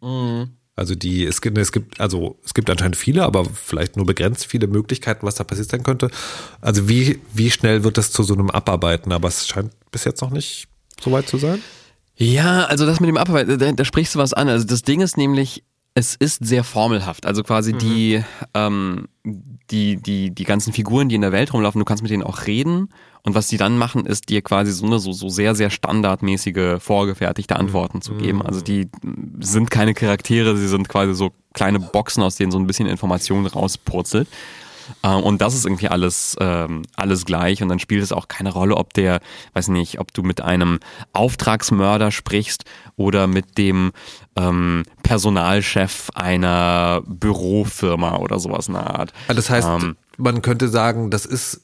[0.00, 0.56] Mhm.
[0.76, 4.46] Also die, es gibt, es gibt, also es gibt anscheinend viele, aber vielleicht nur begrenzt
[4.46, 6.10] viele Möglichkeiten, was da passiert sein könnte.
[6.62, 9.12] Also wie, wie schnell wird das zu so einem Abarbeiten?
[9.12, 10.68] Aber es scheint bis jetzt noch nicht
[11.02, 11.62] so weit zu sein.
[12.16, 14.48] Ja, also das mit dem Abarbeiten, da, da sprichst du was an.
[14.48, 17.26] Also das Ding ist nämlich, es ist sehr formelhaft.
[17.26, 17.78] Also quasi mhm.
[17.78, 18.24] die,
[18.54, 19.08] ähm,
[19.70, 22.46] die, die, die ganzen Figuren, die in der Welt rumlaufen, du kannst mit denen auch
[22.46, 22.90] reden.
[23.22, 26.80] Und was die dann machen, ist dir quasi so eine so, so sehr, sehr standardmäßige,
[26.80, 28.02] vorgefertigte Antworten mhm.
[28.02, 28.42] zu geben.
[28.42, 28.88] Also die
[29.40, 33.46] sind keine Charaktere, sie sind quasi so kleine Boxen, aus denen so ein bisschen Information
[33.46, 34.28] rauspurzelt.
[35.02, 37.62] Ähm, und das ist irgendwie alles, ähm, alles gleich.
[37.62, 39.20] Und dann spielt es auch keine Rolle, ob der,
[39.54, 40.80] weiß nicht, ob du mit einem
[41.12, 42.64] Auftragsmörder sprichst
[42.96, 43.92] oder mit dem
[44.36, 49.12] ähm, Personalchef einer Bürofirma oder sowas in der Art.
[49.28, 51.62] Das heißt, ähm, man könnte sagen, das ist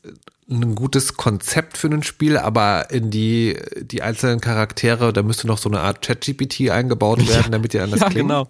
[0.50, 5.59] ein gutes Konzept für ein Spiel, aber in die, die einzelnen Charaktere, da müsste noch
[5.59, 8.28] so eine Art ChatGPT eingebaut werden, damit die anders ja, klingen.
[8.28, 8.48] Genau.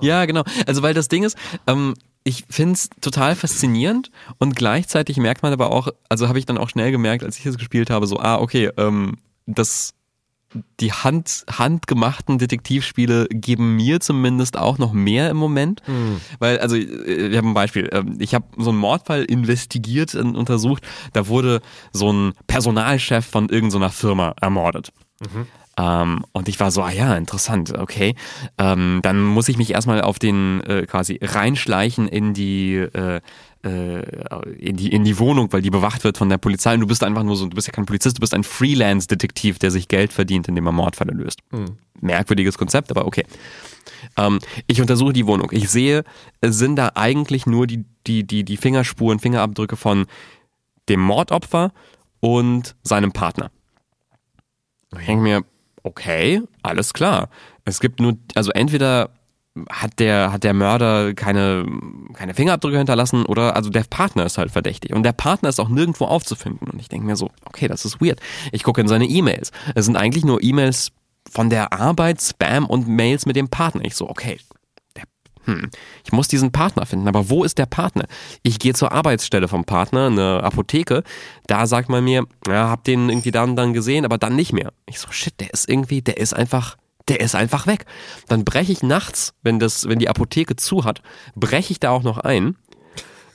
[0.00, 0.42] Ja, genau.
[0.66, 1.36] Also weil das Ding ist,
[1.66, 6.46] ähm, ich finde es total faszinierend und gleichzeitig merkt man aber auch, also habe ich
[6.46, 9.94] dann auch schnell gemerkt, als ich es gespielt habe, so, ah, okay, ähm, das
[10.80, 15.80] die Hand, handgemachten Detektivspiele geben mir zumindest auch noch mehr im Moment.
[15.86, 16.20] Mhm.
[16.38, 17.88] Weil, also, äh, wir haben ein Beispiel.
[17.92, 20.82] Ähm, ich habe so einen Mordfall investigiert und untersucht.
[21.12, 21.60] Da wurde
[21.92, 24.92] so ein Personalchef von irgendeiner Firma ermordet.
[25.20, 25.46] Mhm.
[25.78, 28.14] Ähm, und ich war so, ah ja, interessant, okay.
[28.58, 33.20] Ähm, dann muss ich mich erstmal auf den äh, quasi reinschleichen in die äh,
[33.62, 34.00] äh,
[34.58, 36.74] in die in die Wohnung, weil die bewacht wird von der Polizei.
[36.74, 39.58] Und du bist einfach nur so, du bist ja kein Polizist, du bist ein Freelance-Detektiv,
[39.58, 41.40] der sich Geld verdient, indem er Mordfälle löst.
[41.50, 41.76] Hm.
[42.00, 43.24] Merkwürdiges Konzept, aber okay.
[44.16, 45.50] Ähm, ich untersuche die Wohnung.
[45.52, 46.04] Ich sehe,
[46.42, 50.06] sind da eigentlich nur die die die die Fingerspuren, Fingerabdrücke von
[50.88, 51.72] dem Mordopfer
[52.20, 53.50] und seinem Partner.
[54.98, 55.44] Ich denke mir,
[55.82, 57.28] okay, alles klar.
[57.64, 59.10] Es gibt nur, also entweder
[59.68, 61.66] hat der, hat der Mörder keine,
[62.14, 64.94] keine Fingerabdrücke hinterlassen oder also der Partner ist halt verdächtig.
[64.94, 66.68] Und der Partner ist auch nirgendwo aufzufinden.
[66.68, 68.20] Und ich denke mir so, okay, das ist weird.
[68.52, 69.50] Ich gucke in seine E-Mails.
[69.74, 70.92] Es sind eigentlich nur E-Mails
[71.28, 73.84] von der Arbeit, Spam und Mails mit dem Partner.
[73.84, 74.38] Ich so, okay,
[75.44, 75.70] hm,
[76.04, 78.04] ich muss diesen Partner finden, aber wo ist der Partner?
[78.42, 81.02] Ich gehe zur Arbeitsstelle vom Partner, eine Apotheke,
[81.46, 84.72] da sagt man mir, ja, hab den irgendwie dann dann gesehen, aber dann nicht mehr.
[84.86, 86.76] Ich so, shit, der ist irgendwie, der ist einfach,
[87.08, 87.86] der ist einfach weg.
[88.28, 91.02] Dann breche ich nachts, wenn das, wenn die Apotheke zu hat,
[91.34, 92.56] breche ich da auch noch ein,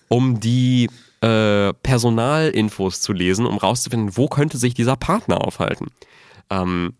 [0.07, 0.89] um die
[1.21, 5.87] äh, Personalinfos zu lesen, um rauszufinden, wo könnte sich dieser Partner aufhalten.
[6.51, 6.93] Ähm,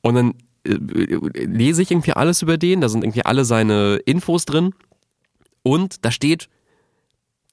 [0.00, 4.74] und dann lese ich irgendwie alles über den, da sind irgendwie alle seine Infos drin
[5.62, 6.48] und da steht,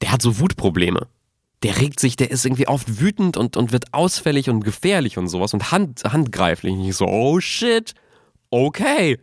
[0.01, 1.07] der hat so Wutprobleme.
[1.63, 5.27] Der regt sich, der ist irgendwie oft wütend und, und wird ausfällig und gefährlich und
[5.27, 6.73] sowas und hand, handgreiflich.
[6.73, 7.93] Und ich so, oh shit,
[8.49, 9.19] okay,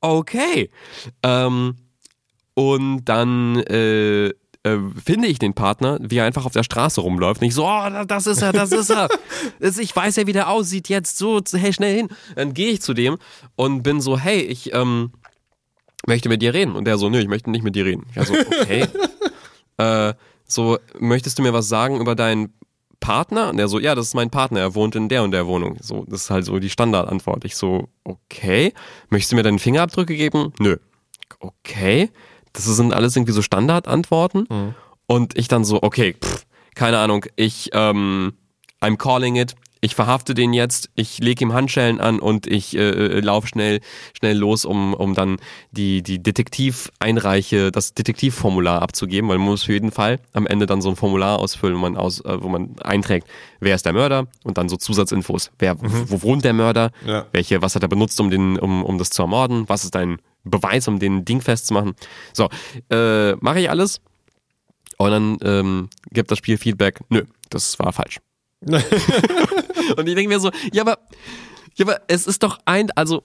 [0.00, 0.70] okay.
[1.22, 1.76] Ähm,
[2.54, 4.30] und dann äh,
[4.64, 7.42] äh, finde ich den Partner, wie er einfach auf der Straße rumläuft.
[7.42, 9.08] Nicht so, oh, das ist er, das ist er.
[9.60, 12.08] ich weiß ja, wie der aussieht, jetzt so, hey, schnell hin.
[12.34, 13.18] Dann gehe ich zu dem
[13.56, 15.12] und bin so, hey, ich ähm,
[16.06, 16.76] möchte mit dir reden.
[16.76, 18.06] Und der so, nö, ich möchte nicht mit dir reden.
[18.16, 18.86] Ich so, okay.
[19.76, 20.14] äh,
[20.46, 22.54] so, möchtest du mir was sagen über deinen
[23.00, 23.50] Partner?
[23.50, 25.76] Und der so, ja, das ist mein Partner, er wohnt in der und der Wohnung.
[25.82, 27.44] So, das ist halt so die Standardantwort.
[27.44, 28.72] Ich so, okay.
[29.10, 30.54] Möchtest du mir deine Fingerabdrücke geben?
[30.58, 30.78] Nö.
[31.38, 32.10] Okay.
[32.54, 34.46] Das sind alles irgendwie so Standardantworten.
[34.48, 34.74] Mhm.
[35.06, 38.32] Und ich dann so, okay, pff, keine Ahnung, ich, ähm,
[38.80, 42.88] I'm calling it, ich verhafte den jetzt, ich lege ihm Handschellen an und ich äh,
[42.88, 43.80] äh laufe schnell,
[44.16, 45.36] schnell los, um, um dann
[45.72, 50.80] die, die Detektiv-Einreiche, das Detektivformular abzugeben, weil man muss für jeden Fall am Ende dann
[50.80, 53.26] so ein Formular ausfüllen, wo man, aus, äh, wo man einträgt,
[53.60, 55.50] wer ist der Mörder und dann so Zusatzinfos.
[55.58, 56.04] Wer, mhm.
[56.06, 56.90] wo wohnt der Mörder?
[57.06, 57.26] Ja.
[57.32, 59.68] Welche, was hat er benutzt, um, den, um, um das zu ermorden?
[59.68, 61.94] Was ist dein Beweis, um den Ding festzumachen?
[62.32, 62.48] So,
[62.90, 64.00] äh, mache ich alles.
[64.98, 68.18] Und dann ähm, gibt das Spiel Feedback, nö, das war falsch.
[68.66, 68.78] und
[70.08, 70.98] ich denke mir so, ja, aber,
[71.74, 73.24] ja, aber es ist doch ein, also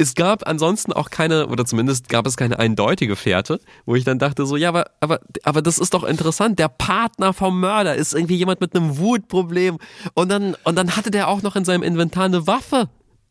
[0.00, 4.18] es gab ansonsten auch keine, oder zumindest gab es keine eindeutige Fährte, wo ich dann
[4.18, 6.58] dachte so, ja, aber, aber, aber das ist doch interessant.
[6.58, 9.78] Der Partner vom Mörder ist irgendwie jemand mit einem Wutproblem.
[10.14, 12.88] Und dann, und dann hatte der auch noch in seinem Inventar eine Waffe.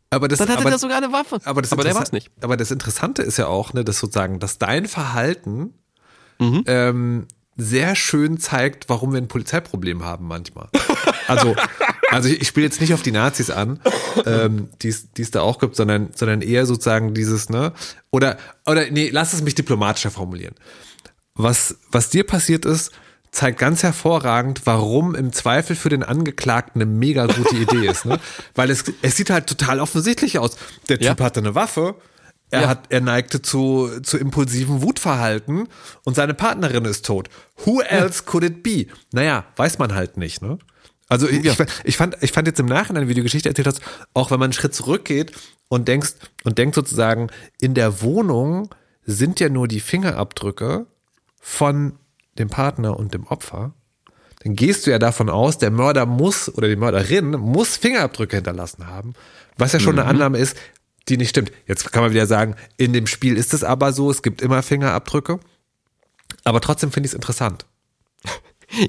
[0.09, 1.39] Aber das, dann hatte aber, der sogar eine Waffe.
[1.43, 2.31] Aber, das aber der war es nicht.
[2.41, 5.73] Aber das Interessante ist ja auch, ne, dass sozusagen, dass dein Verhalten
[6.39, 6.63] mhm.
[6.65, 10.69] ähm, sehr schön zeigt, warum wir ein Polizeiproblem haben manchmal.
[11.27, 11.55] Also,
[12.09, 13.79] also ich, ich spiele jetzt nicht auf die Nazis an,
[14.25, 17.71] ähm, die es da auch gibt, sondern, sondern eher sozusagen dieses, ne?
[18.09, 20.55] Oder, oder nee, lass es mich diplomatischer formulieren.
[21.35, 22.91] Was, was dir passiert ist,
[23.31, 28.19] zeigt ganz hervorragend, warum im Zweifel für den Angeklagten eine mega gute Idee ist, ne?
[28.55, 30.57] Weil es, es sieht halt total offensichtlich aus.
[30.87, 31.25] Der Typ ja.
[31.25, 31.95] hatte eine Waffe,
[32.51, 32.67] er, ja.
[32.67, 35.67] hat, er neigte zu, zu impulsiven Wutverhalten
[36.03, 37.29] und seine Partnerin ist tot.
[37.65, 38.87] Who else could it be?
[39.11, 40.57] Naja, weiß man halt nicht, ne?
[41.07, 41.55] Also ich, ja.
[41.83, 43.81] ich, fand, ich fand jetzt im Nachhinein, wie du Geschichte erzählt hast,
[44.13, 45.31] auch wenn man einen Schritt zurückgeht
[45.67, 46.13] und denkst
[46.43, 48.73] und denkt sozusagen, in der Wohnung
[49.05, 50.85] sind ja nur die Fingerabdrücke
[51.41, 51.97] von
[52.37, 53.73] dem Partner und dem Opfer,
[54.43, 58.87] dann gehst du ja davon aus, der Mörder muss oder die Mörderin muss Fingerabdrücke hinterlassen
[58.87, 59.13] haben,
[59.57, 59.99] was ja schon mhm.
[59.99, 60.55] eine Annahme ist,
[61.09, 61.51] die nicht stimmt.
[61.67, 64.63] Jetzt kann man wieder sagen, in dem Spiel ist es aber so, es gibt immer
[64.63, 65.39] Fingerabdrücke.
[66.43, 67.65] Aber trotzdem finde ich es interessant.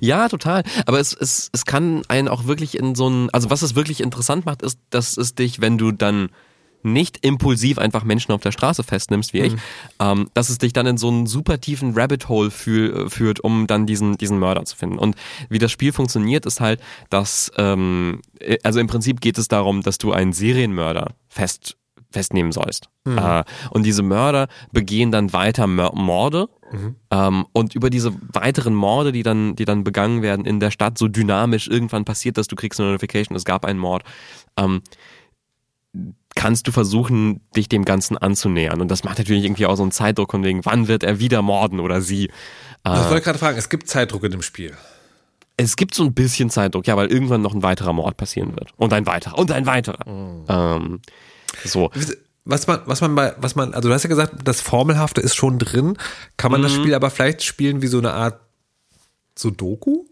[0.03, 0.63] Ja, total.
[0.85, 4.03] Aber es, es, es kann einen auch wirklich in so ein, also was es wirklich
[4.03, 6.29] interessant macht, ist, dass es dich, wenn du dann
[6.83, 9.47] nicht impulsiv einfach Menschen auf der Straße festnimmst, wie mhm.
[9.47, 9.55] ich,
[10.01, 13.67] ähm, dass es dich dann in so einen super tiefen Rabbit Hole fühl, führt, um
[13.67, 14.99] dann diesen, diesen Mörder zu finden.
[14.99, 15.17] Und
[15.49, 18.23] wie das Spiel funktioniert, ist halt, dass, ähm,
[18.63, 21.77] also im Prinzip geht es darum, dass du einen Serienmörder fest
[22.13, 22.89] festnehmen sollst.
[23.05, 23.19] Mhm.
[23.19, 26.49] Äh, und diese Mörder begehen dann weiter Morde.
[26.73, 26.97] Mhm.
[27.11, 30.99] Ähm, und über diese weiteren Morde, die dann, die dann begangen werden in der Stadt,
[30.99, 34.03] so dynamisch irgendwann passiert, dass du kriegst eine Notification, es gab einen Mord,
[34.57, 34.83] ähm,
[36.35, 38.81] kannst du versuchen, dich dem Ganzen anzunähern.
[38.81, 41.43] Und das macht natürlich irgendwie auch so einen Zeitdruck von wegen, wann wird er wieder
[41.43, 42.27] morden oder sie.
[42.85, 44.75] Äh, ich wollte gerade fragen, es gibt Zeitdruck in dem Spiel.
[45.57, 48.71] Es gibt so ein bisschen Zeitdruck, ja, weil irgendwann noch ein weiterer Mord passieren wird.
[48.77, 49.39] Und ein weiterer.
[49.39, 50.09] Und ein weiterer.
[50.09, 50.45] Mhm.
[50.49, 51.01] Ähm,
[51.65, 51.91] so.
[52.47, 55.35] Was man, was man bei, was man, also du hast ja gesagt, das Formelhafte ist
[55.35, 55.99] schon drin.
[56.37, 56.65] Kann man mhm.
[56.65, 58.41] das Spiel aber vielleicht spielen wie so eine Art
[59.37, 60.07] Sudoku?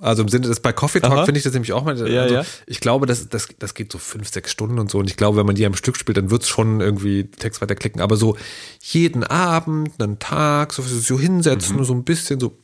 [0.00, 1.96] Also im Sinne des bei Coffee Talk finde ich das nämlich auch mal.
[2.10, 2.44] Ja, also ja.
[2.66, 4.98] Ich glaube, das, das, das geht so fünf, sechs Stunden und so.
[4.98, 7.62] Und ich glaube, wenn man die am Stück spielt, dann wird es schon irgendwie Text
[7.62, 8.00] weiterklicken.
[8.00, 8.36] Aber so
[8.80, 11.84] jeden Abend, einen Tag, so, so hinsetzen, mhm.
[11.84, 12.58] so ein bisschen so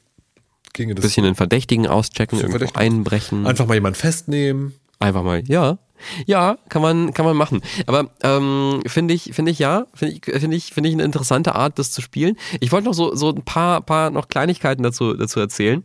[0.72, 1.04] ginge das.
[1.04, 2.82] Ein bisschen den Verdächtigen auschecken, irgendwo Verdächtigen.
[2.82, 3.46] einbrechen.
[3.46, 4.74] Einfach mal jemanden festnehmen.
[4.98, 5.78] Einfach mal, ja.
[6.26, 7.60] Ja, kann man, kann man machen.
[7.86, 11.54] Aber ähm, finde ich, finde ich ja, finde ich, finde ich, finde ich eine interessante
[11.54, 12.36] Art, das zu spielen.
[12.60, 15.84] Ich wollte noch so, so ein paar, paar noch Kleinigkeiten dazu, dazu erzählen.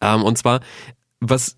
[0.00, 0.60] Ähm, und zwar,
[1.20, 1.56] was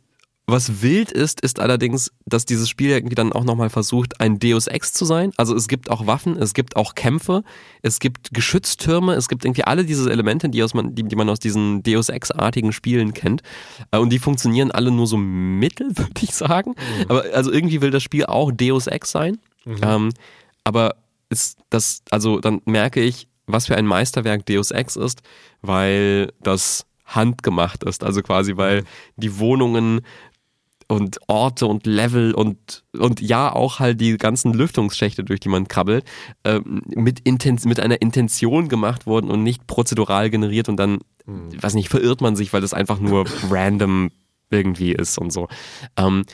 [0.48, 4.66] was wild ist, ist allerdings, dass dieses Spiel irgendwie dann auch nochmal versucht, ein Deus
[4.66, 5.30] Ex zu sein.
[5.36, 7.44] Also es gibt auch Waffen, es gibt auch Kämpfe,
[7.82, 11.28] es gibt Geschütztürme, es gibt irgendwie alle diese Elemente, die, aus man, die, die man
[11.28, 13.42] aus diesen Deus Ex-artigen Spielen kennt.
[13.90, 16.70] Äh, und die funktionieren alle nur so mittel, würde ich sagen.
[16.70, 17.04] Mhm.
[17.10, 19.38] Aber also irgendwie will das Spiel auch Deus Ex sein.
[19.66, 19.80] Mhm.
[19.82, 20.12] Ähm,
[20.64, 20.96] aber
[21.28, 25.20] ist das, also dann merke ich, was für ein Meisterwerk Deus Ex ist,
[25.60, 28.04] weil das handgemacht ist.
[28.04, 28.84] Also quasi, weil
[29.16, 30.02] die Wohnungen
[30.88, 35.68] und Orte und Level und, und ja auch halt die ganzen Lüftungsschächte, durch die man
[35.68, 36.04] krabbelt,
[36.44, 41.62] äh, mit, Intens mit einer Intention gemacht wurden und nicht prozedural generiert und dann, mhm.
[41.62, 44.10] weiß nicht, verirrt man sich, weil das einfach nur random
[44.50, 45.48] irgendwie ist und so.
[45.96, 46.24] Ähm,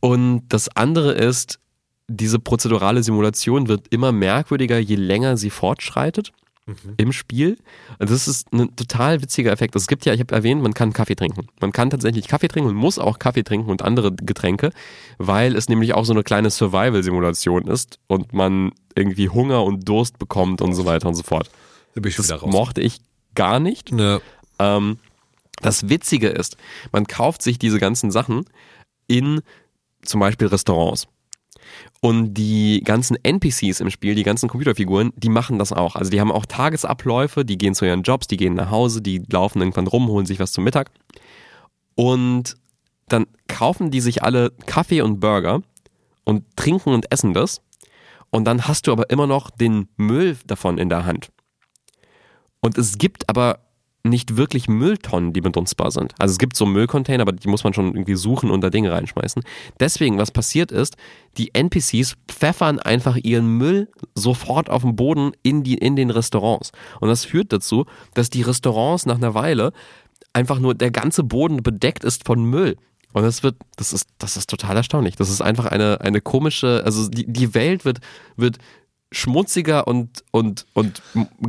[0.00, 1.58] und das andere ist,
[2.06, 6.32] diese prozedurale Simulation wird immer merkwürdiger, je länger sie fortschreitet.
[6.96, 7.58] Im Spiel.
[7.98, 9.74] Also das ist ein total witziger Effekt.
[9.76, 11.48] Es gibt ja, ich habe erwähnt, man kann Kaffee trinken.
[11.60, 14.70] Man kann tatsächlich Kaffee trinken und muss auch Kaffee trinken und andere Getränke,
[15.18, 20.18] weil es nämlich auch so eine kleine Survival-Simulation ist und man irgendwie Hunger und Durst
[20.18, 21.50] bekommt und so weiter und so fort.
[21.94, 23.00] Da bin ich Das mochte ich
[23.34, 23.92] gar nicht.
[23.92, 24.20] Ne.
[24.58, 24.98] Ähm,
[25.60, 26.56] das Witzige ist,
[26.92, 28.44] man kauft sich diese ganzen Sachen
[29.06, 29.40] in
[30.02, 31.08] zum Beispiel Restaurants.
[32.00, 35.96] Und die ganzen NPCs im Spiel, die ganzen Computerfiguren, die machen das auch.
[35.96, 39.22] Also die haben auch Tagesabläufe, die gehen zu ihren Jobs, die gehen nach Hause, die
[39.30, 40.90] laufen irgendwann rum, holen sich was zum Mittag.
[41.96, 42.56] Und
[43.08, 45.62] dann kaufen die sich alle Kaffee und Burger
[46.24, 47.62] und trinken und essen das.
[48.30, 51.30] Und dann hast du aber immer noch den Müll davon in der Hand.
[52.60, 53.60] Und es gibt aber
[54.08, 56.14] nicht wirklich Mülltonnen, die benutzbar sind.
[56.18, 58.92] Also es gibt so Müllcontainer, aber die muss man schon irgendwie suchen und da Dinge
[58.92, 59.42] reinschmeißen.
[59.80, 60.96] Deswegen, was passiert ist,
[61.36, 66.72] die NPCs pfeffern einfach ihren Müll sofort auf den Boden in, die, in den Restaurants.
[67.00, 69.72] Und das führt dazu, dass die Restaurants nach einer Weile
[70.32, 72.76] einfach nur der ganze Boden bedeckt ist von Müll.
[73.12, 75.16] Und das wird, das ist, das ist total erstaunlich.
[75.16, 77.98] Das ist einfach eine, eine komische, also die, die Welt wird,
[78.36, 78.58] wird
[79.10, 81.00] schmutziger und, und, und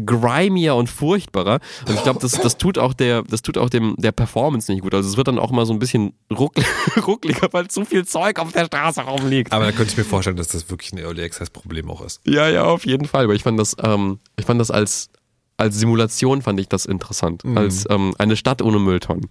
[0.05, 1.59] grimier und furchtbarer.
[1.87, 4.81] Und ich glaube, das, das tut auch der, das tut auch dem, der Performance nicht
[4.81, 4.93] gut.
[4.93, 6.63] Also es wird dann auch mal so ein bisschen ruckl
[7.05, 9.51] ruckliger, weil zu viel Zeug auf der Straße rumliegt.
[9.51, 12.21] Aber da könnte ich mir vorstellen, dass das wirklich ein Early Access Problem auch ist.
[12.25, 13.25] Ja, ja, auf jeden Fall.
[13.25, 15.09] Aber ich fand das, ähm, ich fand das als,
[15.57, 17.43] als Simulation fand ich das interessant.
[17.57, 19.29] Als ähm, eine Stadt ohne Mülltonnen.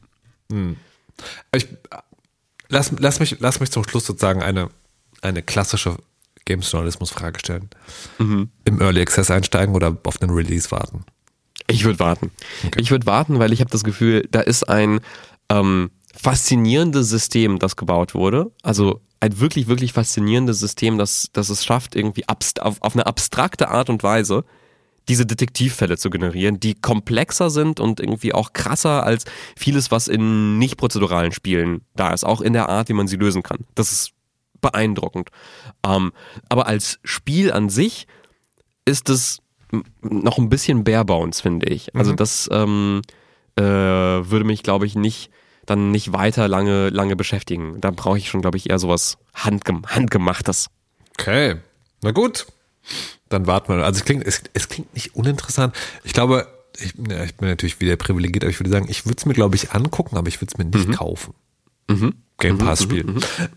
[1.55, 1.67] Ich,
[2.69, 4.69] lass, lass, mich, lass mich zum Schluss sozusagen eine,
[5.23, 5.97] eine klassische
[6.49, 7.69] Games-Journalismus-Frage stellen.
[8.65, 11.05] Im Early Access einsteigen oder auf den Release warten?
[11.67, 12.31] Ich würde warten.
[12.77, 15.01] Ich würde warten, weil ich habe das Gefühl, da ist ein
[15.51, 18.51] ähm, faszinierendes System, das gebaut wurde.
[18.63, 23.69] Also ein wirklich, wirklich faszinierendes System, das, das es schafft, irgendwie auf, auf eine abstrakte
[23.69, 24.45] Art und Weise
[25.09, 29.25] diese Detektivfälle zu generieren, die komplexer sind und irgendwie auch krasser als
[29.57, 33.17] vieles, was in nicht prozeduralen Spielen da ist, auch in der Art, wie man sie
[33.17, 33.65] lösen kann.
[33.75, 34.13] Das ist
[34.61, 35.31] beeindruckend.
[35.87, 36.13] Ähm,
[36.49, 38.07] aber als Spiel an sich
[38.85, 39.41] ist es
[40.01, 41.95] noch ein bisschen bare bones, finde ich.
[41.95, 43.03] Also das ähm,
[43.57, 45.31] äh, würde mich, glaube ich, nicht
[45.67, 47.81] dann nicht weiter lange, lange beschäftigen.
[47.81, 50.69] Da brauche ich schon, glaube ich, eher sowas Handgem Handgemachtes.
[51.19, 51.57] Okay,
[52.03, 52.47] na gut.
[53.29, 53.85] Dann warten wir.
[53.85, 55.77] Also es klingt, es, es klingt nicht uninteressant.
[56.05, 56.49] Ich glaube,
[56.79, 59.35] ich, ja, ich bin natürlich wieder privilegiert, aber ich würde sagen, ich würde es mir,
[59.35, 61.35] glaube ich, angucken, aber ich würde es mir nicht kaufen.
[61.89, 62.13] Mhm.
[62.41, 63.05] Game mhm, Pass mhm, Spiel.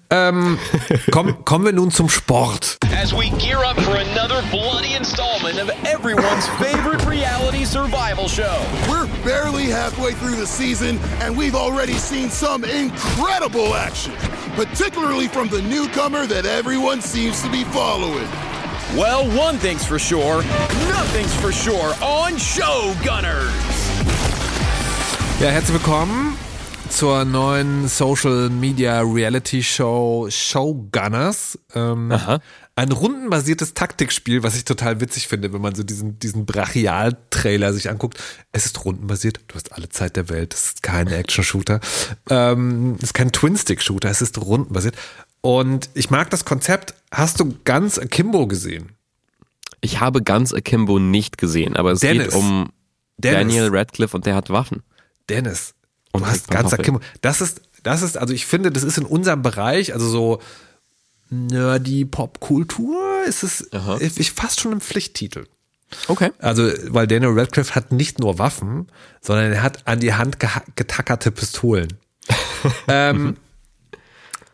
[0.09, 0.57] Ähm,
[1.11, 2.77] komm, kommen wir nun zum Sport.
[2.91, 8.57] as we gear up for another bloody installment of everyone's favorite reality survival show.
[8.89, 14.13] We're barely halfway through the season, and we've already seen some incredible action,
[14.55, 18.27] particularly from the newcomer that everyone seems to be following.
[18.95, 20.43] Well, one thing's for sure,
[20.89, 23.51] nothing's for sure on Show Showgunners.
[25.39, 26.30] Ja, herzlich willkommen
[26.91, 31.57] zur neuen Social Media Reality Show Showgunners.
[31.73, 32.39] Ähm, Aha.
[32.75, 37.89] ein rundenbasiertes Taktikspiel, was ich total witzig finde, wenn man so diesen, diesen Brachial-Trailer sich
[37.89, 38.19] anguckt.
[38.51, 41.79] Es ist rundenbasiert, du hast alle Zeit der Welt, es ist kein Action-Shooter,
[42.29, 44.95] ähm, es ist kein Twin-Stick-Shooter, es ist rundenbasiert.
[45.41, 46.93] Und ich mag das Konzept.
[47.11, 48.91] Hast du ganz Akimbo gesehen?
[49.79, 52.27] Ich habe ganz Akimbo nicht gesehen, aber es Dennis.
[52.27, 52.69] geht um
[53.17, 53.39] Dennis.
[53.55, 54.83] Daniel Radcliffe und der hat Waffen.
[55.29, 55.73] Dennis,
[56.11, 56.79] Und du hast trägt ganz Pantoffel.
[56.79, 56.99] Akimbo.
[57.21, 60.41] Das ist, das ist, also ich finde, das ist in unserem Bereich, also so
[61.29, 63.97] nerdy Popkultur, ist es Aha.
[63.99, 65.45] ich, fast schon ein Pflichttitel.
[66.07, 66.31] Okay.
[66.39, 68.87] Also, weil Daniel Radcliffe hat nicht nur Waffen,
[69.21, 70.37] sondern er hat an die Hand
[70.75, 71.97] getackerte Pistolen.
[72.87, 73.37] ähm,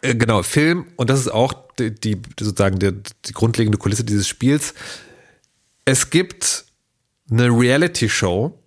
[0.01, 2.91] äh, genau, Film, und das ist auch die, die sozusagen die,
[3.25, 4.73] die grundlegende Kulisse dieses Spiels.
[5.85, 6.65] Es gibt
[7.29, 8.57] eine Reality-Show,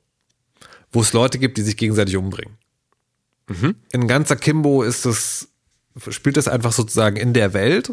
[0.93, 2.57] wo es Leute gibt, die sich gegenseitig umbringen.
[3.93, 5.49] In ganz Akimbo ist es,
[6.11, 7.91] spielt es einfach sozusagen in der Welt.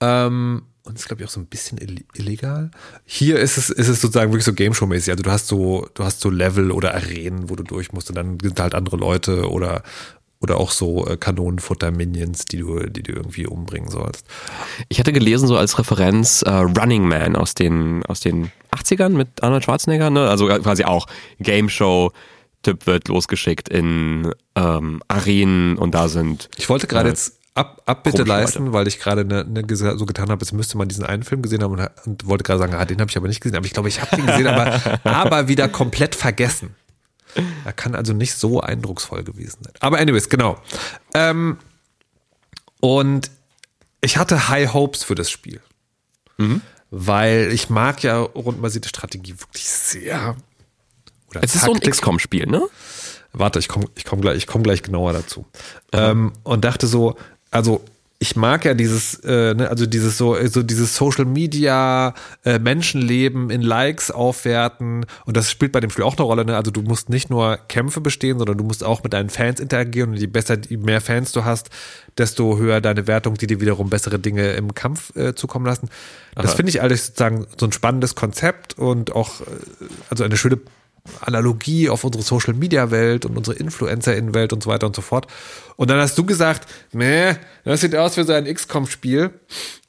[0.00, 2.70] Ähm, und ist, glaube ich, auch so ein bisschen ill- illegal.
[3.04, 5.10] Hier ist es, ist es sozusagen wirklich so Game Show-mäßig.
[5.12, 8.16] Also du hast so, du hast so Level oder Arenen, wo du durch musst und
[8.16, 9.82] dann sind halt andere Leute oder,
[10.40, 14.26] oder auch so äh, Kanonenfutter-Minions, die du, die du irgendwie umbringen sollst.
[14.88, 19.42] Ich hatte gelesen, so als Referenz äh, Running Man aus den, aus den 80ern mit
[19.42, 20.28] Arnold Schwarzenegger, ne?
[20.30, 21.06] Also quasi auch
[21.40, 22.10] Game Show.
[22.62, 26.50] Typ wird losgeschickt in ähm, Arenen und da sind.
[26.56, 30.30] Ich wollte gerade äh, jetzt ab, Abbitte leisten, weil ich gerade ne, ne, so getan
[30.30, 32.84] habe, als müsste man diesen einen Film gesehen haben und, und wollte gerade sagen, ah,
[32.84, 33.56] den habe ich aber nicht gesehen.
[33.56, 36.74] Aber ich glaube, ich habe den gesehen, aber, aber wieder komplett vergessen.
[37.64, 39.74] Er kann also nicht so eindrucksvoll gewesen sein.
[39.80, 40.60] Aber anyways, genau.
[41.14, 41.58] Ähm,
[42.80, 43.30] und
[44.00, 45.60] ich hatte High Hopes für das Spiel.
[46.90, 50.36] weil ich mag ja rundenbasierte Strategie wirklich sehr.
[51.30, 51.94] Oder Es ist so ein Taktik.
[51.94, 52.62] XCOM-Spiel, ne?
[53.32, 55.46] Warte, ich komme ich komm gleich, ich komm gleich genauer dazu.
[55.92, 57.16] Ähm, und dachte so,
[57.50, 57.80] also
[58.22, 62.12] ich mag ja dieses, äh, ne, also dieses so, so dieses Social Media,
[62.44, 66.44] äh, Menschenleben in Likes aufwerten und das spielt bei dem Spiel auch eine Rolle.
[66.44, 66.54] Ne?
[66.54, 70.10] Also du musst nicht nur Kämpfe bestehen, sondern du musst auch mit deinen Fans interagieren
[70.10, 71.70] und je besser, je mehr Fans du hast,
[72.18, 75.88] desto höher deine Wertung, die dir wiederum bessere Dinge im Kampf äh, zukommen lassen.
[76.34, 79.44] Das finde ich alles sozusagen so ein spannendes Konzept und auch äh,
[80.10, 80.58] also eine schöne
[81.20, 85.02] Analogie auf unsere Social Media Welt und unsere Influencer Welt und so weiter und so
[85.02, 85.26] fort.
[85.76, 87.34] Und dann hast du gesagt, meh,
[87.64, 89.30] das sieht aus wie so ein XCOM Spiel.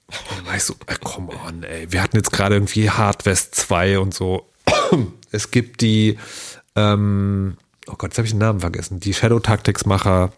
[0.07, 3.25] Und dann war ich so, äh, come on, ey, wir hatten jetzt gerade irgendwie Hard
[3.25, 4.47] West 2 und so.
[5.31, 6.17] Es gibt die,
[6.75, 7.55] ähm,
[7.87, 10.33] oh Gott, jetzt habe ich den Namen vergessen, die Shadow Tactics Macher,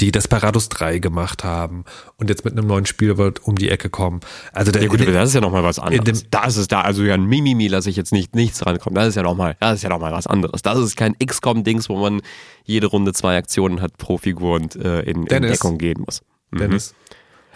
[0.00, 1.84] die Desperados 3 gemacht haben
[2.16, 4.20] und jetzt mit einem neuen Spiel wird um die Ecke kommen.
[4.52, 6.24] Also der, Ja gut, das ist ja nochmal was anderes.
[6.30, 8.94] da ist es da, also ja ein Mimimi lasse ich jetzt nicht nichts rankommen.
[8.94, 10.62] Das ist ja nochmal, das ist ja noch mal was anderes.
[10.62, 12.22] Das ist kein XCOM-Dings, wo man
[12.64, 15.52] jede Runde zwei Aktionen hat pro Figur und äh, in, in Dennis.
[15.52, 16.22] Deckung gehen muss.
[16.50, 16.94] Dennis.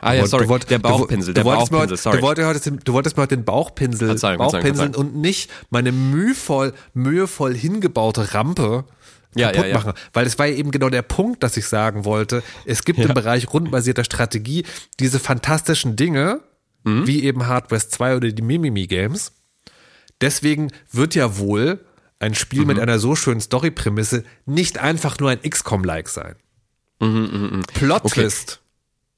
[0.00, 2.18] Ah ja, sorry, wollt- der Bauchpinsel, du der Bauchpinsel, sorry.
[2.18, 5.14] Du wolltest, du wolltest mir heute den Bauchpinsel, Verzeihung, Verzeihung, Bauchpinseln Verzeihung.
[5.14, 8.84] und nicht meine mühevoll, mühevoll hingebaute Rampe
[9.34, 9.74] Ja, kaputt ja, ja.
[9.76, 9.92] machen.
[10.12, 13.12] Weil es war ja eben genau der Punkt, dass ich sagen wollte, es gibt im
[13.14, 14.64] Bereich rundenbasierter Strategie
[15.00, 16.40] diese fantastischen Dinge,
[16.84, 17.06] Mhm.
[17.08, 19.32] wie eben Hard West 2 oder die Mimimi Games.
[20.20, 21.84] Deswegen wird ja wohl
[22.20, 22.66] ein Spiel Mhm.
[22.68, 26.36] mit einer so schönen Story-Prämisse nicht einfach nur ein XCOM-like sein.
[27.74, 28.60] Plot Twist.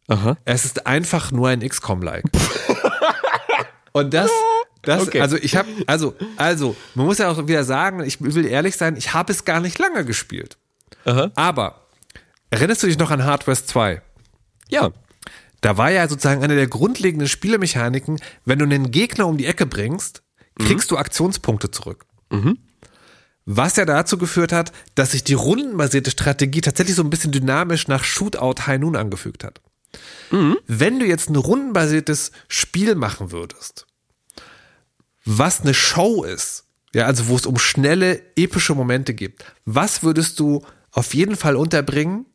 [0.09, 0.37] Mhm, Aha.
[0.45, 2.25] Es ist einfach nur ein XCOM-like.
[3.93, 4.31] Und das,
[4.83, 5.21] das, Okay.
[5.21, 8.97] also ich habe, also, also, man muss ja auch wieder sagen, ich will ehrlich sein,
[8.97, 10.57] ich habe es gar nicht lange gespielt.
[11.05, 11.31] Aha.
[11.35, 11.87] Aber
[12.51, 14.03] erinnerst du dich noch an Hard West 2?
[14.69, 14.91] Ja.
[15.61, 19.67] Da war ja sozusagen eine der grundlegenden Spielemechaniken, wenn du einen Gegner um die Ecke
[19.67, 20.23] bringst,
[20.59, 22.07] kriegst du Aktionspunkte zurück.
[23.45, 27.89] Was ja dazu geführt hat, dass sich die rundenbasierte Strategie tatsächlich so ein bisschen dynamisch
[27.89, 29.61] nach Shootout High Noon angefügt hat.
[30.67, 33.87] Wenn du jetzt ein rundenbasiertes Spiel machen würdest,
[35.25, 36.65] was eine Show ist,
[36.95, 41.57] ja, also wo es um schnelle, epische Momente gibt, was würdest du auf jeden Fall
[41.57, 42.27] unterbringen?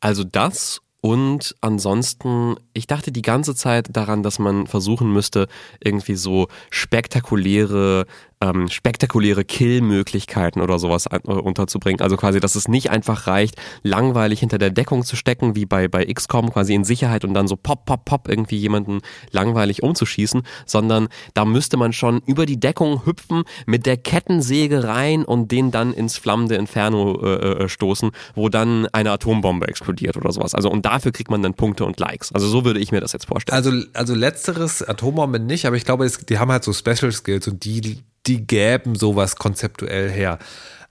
[0.00, 5.46] Also das und ansonsten, ich dachte die ganze Zeit daran, dass man versuchen müsste,
[5.82, 8.06] irgendwie so spektakuläre,
[8.40, 12.00] ähm, spektakuläre Kill-Möglichkeiten oder sowas äh, unterzubringen.
[12.00, 15.88] Also quasi, dass es nicht einfach reicht, langweilig hinter der Deckung zu stecken, wie bei,
[15.88, 20.42] bei XCOM, quasi in Sicherheit und dann so pop, pop, pop irgendwie jemanden langweilig umzuschießen,
[20.66, 25.70] sondern da müsste man schon über die Deckung hüpfen, mit der Kettensäge rein und den
[25.70, 30.54] dann ins flammende Inferno äh, äh, stoßen, wo dann eine Atombombe explodiert oder sowas.
[30.54, 32.32] Also und dafür kriegt man dann Punkte und Likes.
[32.32, 33.56] Also so würde ich mir das jetzt vorstellen.
[33.56, 37.48] Also, also letzteres Atombomben nicht, aber ich glaube, es, die haben halt so Special Skills
[37.48, 37.80] und die,
[38.28, 40.38] die gäben sowas konzeptuell her.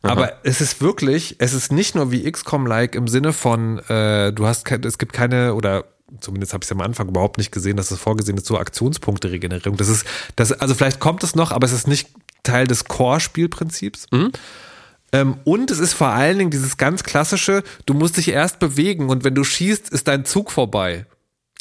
[0.04, 4.46] Aber es ist wirklich, es ist nicht nur wie XCOM-like im Sinne von, äh, du
[4.46, 5.86] hast, kein, es gibt keine oder
[6.22, 9.78] zumindest habe ich es am Anfang überhaupt nicht gesehen, dass es vorgesehen ist, so Aktionspunkte-Regenerierung.
[9.78, 12.10] Das ist, das, also vielleicht kommt es noch, aber es ist nicht
[12.44, 14.08] Teil des Core-Spielprinzips.
[15.12, 19.10] Ähm, und es ist vor allen Dingen dieses ganz klassische, du musst dich erst bewegen
[19.10, 21.06] und wenn du schießt, ist dein Zug vorbei.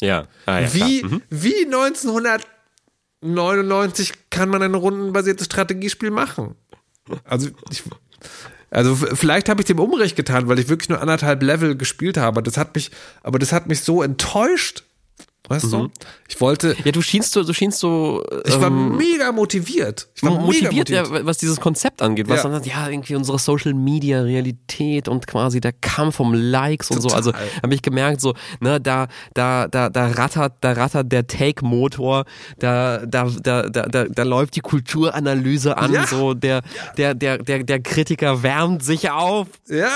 [0.01, 0.27] ja.
[0.45, 1.03] Ah, ja Wie.
[1.03, 1.21] Mhm.
[1.29, 1.65] wie
[3.21, 6.55] 1999 kann man ein rundenbasiertes Strategiespiel machen?
[7.23, 7.83] Also, ich,
[8.69, 12.43] also vielleicht habe ich dem Unrecht getan, weil ich wirklich nur anderthalb Level gespielt habe.
[12.43, 12.91] Das hat mich,
[13.23, 14.83] aber das hat mich so enttäuscht.
[15.49, 15.71] Weißt Mhm.
[15.71, 15.89] du?
[16.27, 20.09] Ich wollte, Ja, du schienst so, du schienst so ich war ähm, mega motiviert.
[20.15, 22.49] Ich war motiviert, mega ja, was dieses Konzept angeht, was Ja.
[22.49, 27.09] dann ja, irgendwie unsere Social Media Realität und quasi der Kampf um Likes und so.
[27.09, 27.47] Also Total.
[27.63, 32.25] habe ich gemerkt, so, ne, da, da, da, da rattert, da rattert der Take-Motor,
[32.59, 36.07] da, da, da, da, da, da läuft die Kulturanalyse an, Ja.
[36.07, 36.61] so der,
[36.97, 39.89] der, der, der, der Kritiker wärmt sich auf Ja.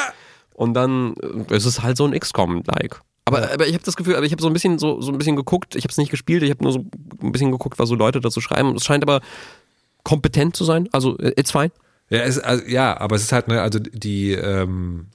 [0.54, 1.16] und dann
[1.50, 3.02] äh, ist es halt so ein XCOM-like.
[3.26, 5.18] Aber, aber ich habe das Gefühl, aber ich habe so ein bisschen so, so ein
[5.18, 6.86] bisschen geguckt, ich habe es nicht gespielt, ich habe nur so
[7.22, 8.76] ein bisschen geguckt, was so Leute dazu schreiben.
[8.76, 9.22] Es scheint aber
[10.04, 11.72] kompetent zu sein, also äh, it's fine.
[12.10, 15.08] Ja, es, also, ja, aber es ist halt, ne, also die, ähm,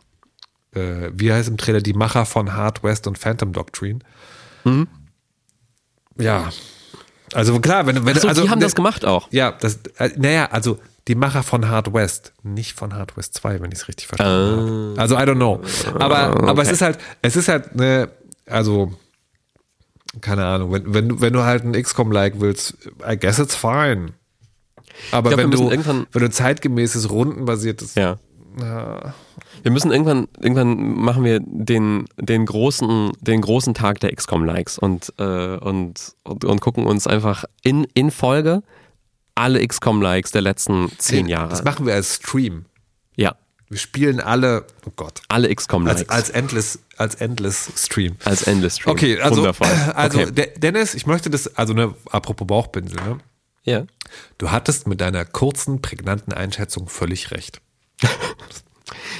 [0.72, 3.98] äh, wie heißt im Trailer, die Macher von Hard West und Phantom Doctrine.
[4.64, 4.86] Mhm.
[6.18, 6.50] Ja.
[7.34, 9.28] Also klar, wenn, wenn Ach so, also, die haben ne- das gemacht auch.
[9.32, 10.78] Ja, das, äh, naja, also
[11.08, 14.90] die Macher von Hard West, nicht von Hard West 2, wenn ich es richtig verstanden
[14.92, 15.00] habe.
[15.00, 15.60] Also I don't know.
[16.00, 18.08] Aber, aber es ist halt, es ist halt, ne,
[18.46, 18.92] also,
[20.20, 22.74] keine Ahnung, wenn, wenn, du- wenn du halt ein XCOM-like willst,
[23.08, 24.12] I guess it's fine.
[25.12, 28.18] Aber glaub, wenn du, irgendwann- wenn du zeitgemäßes, rundenbasiertes Ja.
[29.62, 35.12] Wir müssen irgendwann, irgendwann machen wir den, den großen, den großen Tag der XCOM-Likes und,
[35.18, 38.62] äh, und, und, und gucken uns einfach in, in Folge
[39.36, 41.50] alle XCOM-Likes der letzten zehn Jahre.
[41.50, 42.64] Das machen wir als Stream.
[43.14, 43.36] Ja,
[43.68, 46.08] Wir spielen alle, oh Gott, alle XCOM-Likes.
[46.08, 48.16] als, als Endless, als Endless Stream.
[48.24, 48.92] als Endless Stream.
[48.92, 49.68] Okay, also, Wundervoll.
[49.94, 50.32] also okay.
[50.32, 53.18] De- Dennis, ich möchte das, also ne, apropos Bauchpinsel, ne?
[53.64, 53.84] ja.
[54.38, 57.60] Du hattest mit deiner kurzen, prägnanten Einschätzung völlig recht.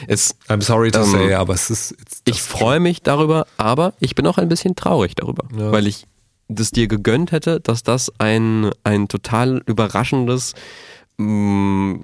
[0.07, 1.95] Es, I'm sorry to Ähm, say, aber es ist.
[2.25, 6.07] ich freue mich darüber, aber ich bin auch ein bisschen traurig darüber, weil ich
[6.49, 10.55] das dir gegönnt hätte, dass das ein, ein total überraschendes,
[11.19, 11.99] mh,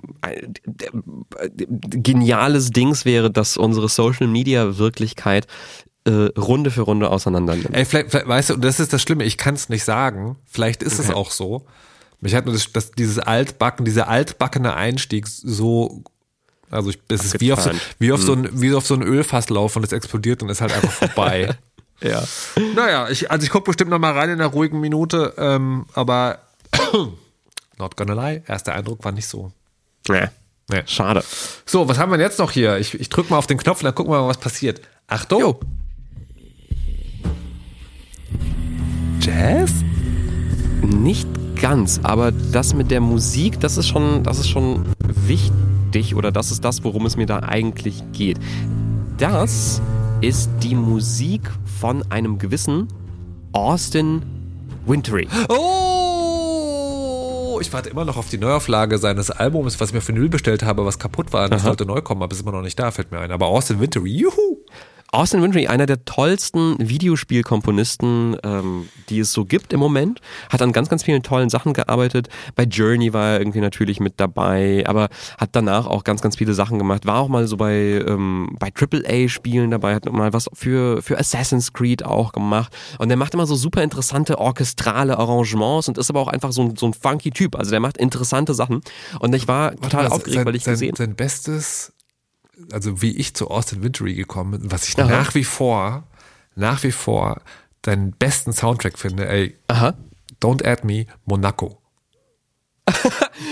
[0.66, 1.66] d-
[2.02, 5.46] geniales Dings wäre, dass unsere Social Media Wirklichkeit
[6.04, 7.74] äh, Runde für Runde auseinander nimmt.
[7.74, 10.36] Ey, vielleicht, vielleicht, weißt du, und das ist das Schlimme, ich kann es nicht sagen.
[10.46, 11.64] Vielleicht ist es auch so.
[12.20, 16.02] Mich hat nur das, das, dieses altbacken, dieser altbackene Einstieg so,
[16.70, 19.02] also ich, es ist wie auf, so, wie, auf so ein, wie auf so ein
[19.02, 21.50] Ölfass laufen und es explodiert und ist halt einfach vorbei.
[22.04, 22.22] Ja.
[22.74, 26.38] naja, ich, also ich gucke bestimmt noch mal rein in einer ruhigen Minute, ähm, aber
[27.78, 29.52] not gonna lie, erster Eindruck war nicht so.
[30.08, 30.30] ja.
[30.70, 30.82] Nee.
[30.86, 31.22] Schade.
[31.66, 32.78] So, was haben wir denn jetzt noch hier?
[32.78, 34.80] Ich, ich drücke mal auf den Knopf und dann gucken wir mal, was passiert.
[35.06, 35.40] Achtung.
[35.40, 35.60] Jo.
[39.20, 39.72] Jazz?
[40.82, 41.28] Nicht
[41.60, 46.50] ganz, aber das mit der Musik, das ist schon, das ist schon wichtig oder das
[46.50, 48.38] ist das, worum es mir da eigentlich geht.
[49.18, 49.80] Das
[50.22, 51.50] ist die Musik
[51.80, 52.86] von einem gewissen
[53.50, 54.22] Austin
[54.86, 55.26] Wintory.
[55.48, 57.58] Oh!
[57.60, 60.62] Ich warte immer noch auf die Neuauflage seines Albums, was ich mir für Null bestellt
[60.62, 61.48] habe, was kaputt war.
[61.48, 63.32] Das sollte neu kommen, aber es ist immer noch nicht da, fällt mir ein.
[63.32, 64.58] Aber Austin Wintory, juhu!
[65.12, 70.72] Austin Wintory, einer der tollsten Videospielkomponisten, ähm, die es so gibt im Moment, hat an
[70.72, 72.30] ganz, ganz vielen tollen Sachen gearbeitet.
[72.56, 76.54] Bei Journey war er irgendwie natürlich mit dabei, aber hat danach auch ganz, ganz viele
[76.54, 77.04] Sachen gemacht.
[77.04, 81.74] War auch mal so bei, ähm, bei AAA-Spielen dabei, hat mal was für, für Assassin's
[81.74, 82.74] Creed auch gemacht.
[82.98, 86.62] Und der macht immer so super interessante orchestrale Arrangements und ist aber auch einfach so
[86.62, 87.56] ein, so ein funky Typ.
[87.56, 88.80] Also der macht interessante Sachen.
[89.20, 91.92] Und ich war total mal, aufgeregt, sein, weil ich sein, gesehen sein bestes,
[92.70, 95.08] also wie ich zu Austin Wintory gekommen bin, was ich Aha.
[95.08, 96.04] nach wie vor,
[96.54, 97.40] nach wie vor
[97.82, 99.94] deinen besten Soundtrack finde, ey, Aha.
[100.40, 101.78] Don't Add Me, Monaco.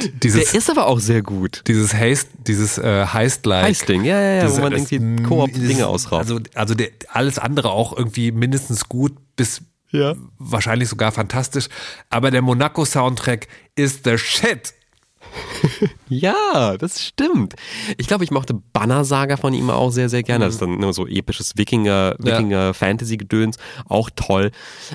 [0.03, 1.63] Der dieses, ist aber auch sehr gut.
[1.67, 3.65] dieses Heist, dieses äh, Heist-like.
[3.65, 6.23] Heist-Ding, ja, ja, ja, Diese- wo man irgendwie Koop dieses- Dinge ausraubt.
[6.23, 10.15] Also, also der, alles andere auch irgendwie mindestens gut bis Ja.
[10.39, 11.69] wahrscheinlich sogar fantastisch.
[12.09, 13.47] Aber der Monaco-Soundtrack
[13.77, 14.75] ist the shit.
[16.09, 17.55] Ja, das stimmt.
[17.97, 20.45] Ich glaube, ich mochte Banner Saga von ihm auch sehr, sehr gerne.
[20.47, 22.39] Das ist dann nur so episches Wikinger, Ja.
[22.39, 22.73] Wikinger
[23.89, 24.51] auch toll.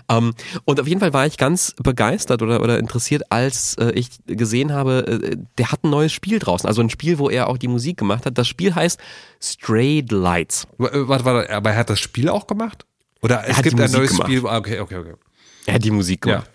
[0.09, 0.33] Ähm,
[0.65, 4.73] und auf jeden Fall war ich ganz begeistert oder, oder interessiert, als äh, ich gesehen
[4.73, 6.67] habe, äh, der hat ein neues Spiel draußen.
[6.67, 8.37] Also ein Spiel, wo er auch die Musik gemacht hat.
[8.37, 8.99] Das Spiel heißt
[9.41, 10.67] Strayed Lights.
[10.79, 12.85] Äh, Warte, warte, aber er hat das Spiel auch gemacht?
[13.21, 14.27] Oder es gibt ein neues gemacht.
[14.27, 14.47] Spiel.
[14.47, 15.13] ah, Okay, okay, okay.
[15.65, 16.49] Er hat die Musik gemacht.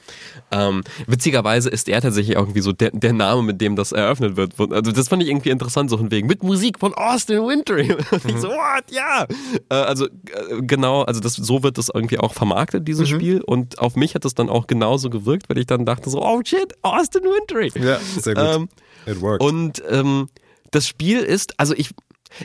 [0.52, 4.54] Ähm, witzigerweise ist er tatsächlich irgendwie so der, der Name, mit dem das eröffnet wird.
[4.72, 7.92] Also das fand ich irgendwie interessant, so von wegen mit Musik von Austin Wintory.
[8.10, 8.84] Und ich so, what?
[8.90, 9.26] Ja.
[9.68, 13.42] Äh, also äh, genau, also das, so wird das irgendwie auch vermarktet, dieses Spiel.
[13.42, 16.40] Und auf mich hat das dann auch genauso gewirkt, weil ich dann dachte so, oh
[16.44, 17.70] shit, Austin Wintory.
[17.80, 18.44] Ja, sehr gut.
[18.44, 18.68] Ähm,
[19.06, 19.42] It worked.
[19.42, 20.28] und ähm,
[20.72, 21.90] das Spiel ist, also ich,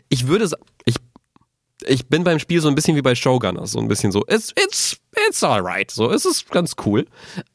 [0.09, 0.57] ich würde sa-
[1.87, 4.53] ich, bin beim Spiel so ein bisschen wie bei Showgunners, so ein bisschen so, it's,
[4.57, 7.05] it's, it's alright, so, es ist ganz cool.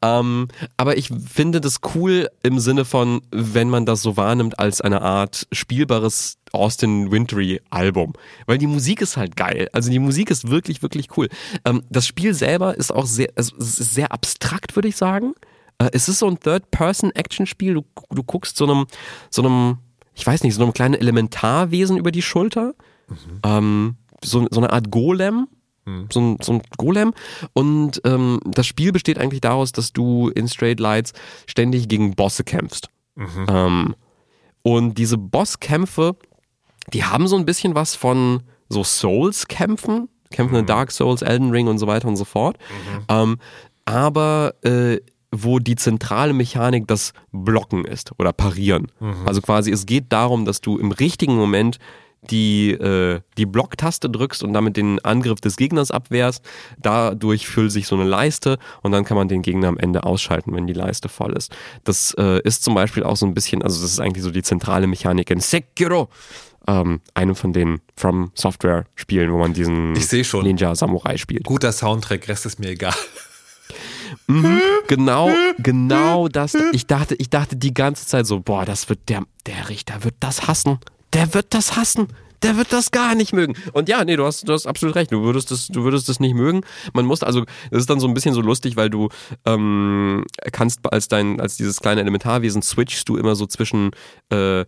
[0.02, 4.80] Ähm, aber ich finde das cool im Sinne von, wenn man das so wahrnimmt als
[4.80, 8.12] eine Art spielbares Austin Wintory Album.
[8.46, 9.68] Weil die Musik ist halt geil.
[9.72, 11.28] Also die Musik ist wirklich, wirklich cool.
[11.64, 15.34] Ähm, das Spiel selber ist auch sehr, es ist sehr abstrakt, würde ich sagen.
[15.78, 17.74] Äh, es ist so ein Third-Person-Action-Spiel.
[17.74, 18.86] Du, du guckst so einem,
[19.30, 19.78] so einem,
[20.14, 22.74] ich weiß nicht, so einem kleinen Elementarwesen über die Schulter.
[23.44, 25.48] Ähm, so, so eine Art Golem.
[26.10, 27.12] So ein, so ein Golem.
[27.52, 31.12] Und ähm, das Spiel besteht eigentlich daraus, dass du in Straight Lights
[31.46, 32.88] ständig gegen Bosse kämpfst.
[33.48, 33.94] Ähm,
[34.62, 36.16] und diese Bosskämpfe,
[36.92, 40.08] die haben so ein bisschen was von so Souls-Kämpfen.
[40.30, 42.56] Kämpfen in Dark Souls, Elden Ring und so weiter und so fort.
[43.08, 43.38] Ähm,
[43.84, 44.98] aber äh,
[45.32, 48.92] wo die zentrale Mechanik das Blocken ist oder Parieren.
[49.26, 51.78] Also quasi, es geht darum, dass du im richtigen Moment
[52.22, 56.44] die, äh, die Blocktaste drückst und damit den Angriff des Gegners abwehrst.
[56.78, 60.54] Dadurch füllt sich so eine Leiste und dann kann man den Gegner am Ende ausschalten,
[60.54, 61.52] wenn die Leiste voll ist.
[61.84, 64.42] Das äh, ist zum Beispiel auch so ein bisschen, also das ist eigentlich so die
[64.42, 66.08] zentrale Mechanik in Sekiro,
[66.66, 69.94] ähm, einem von den From Software Spielen, wo man diesen.
[70.42, 71.44] Ninja Samurai spielt.
[71.44, 72.94] Guter Soundtrack, Rest ist mir egal.
[74.88, 76.56] Genau, genau das.
[76.72, 80.14] Ich dachte, ich dachte die ganze Zeit so, boah, das wird der, der Richter wird
[80.18, 80.78] das hassen.
[81.12, 82.08] Der wird das hassen.
[82.42, 83.54] Der wird das gar nicht mögen.
[83.74, 85.12] Und ja, nee, du hast, du hast absolut recht.
[85.12, 86.62] Du würdest das, du würdest das nicht mögen.
[86.94, 89.10] Man muss also, das ist dann so ein bisschen so lustig, weil du
[89.44, 93.90] ähm, kannst als dein, als dieses kleine Elementarwesen switchst du immer so zwischen
[94.30, 94.64] äh,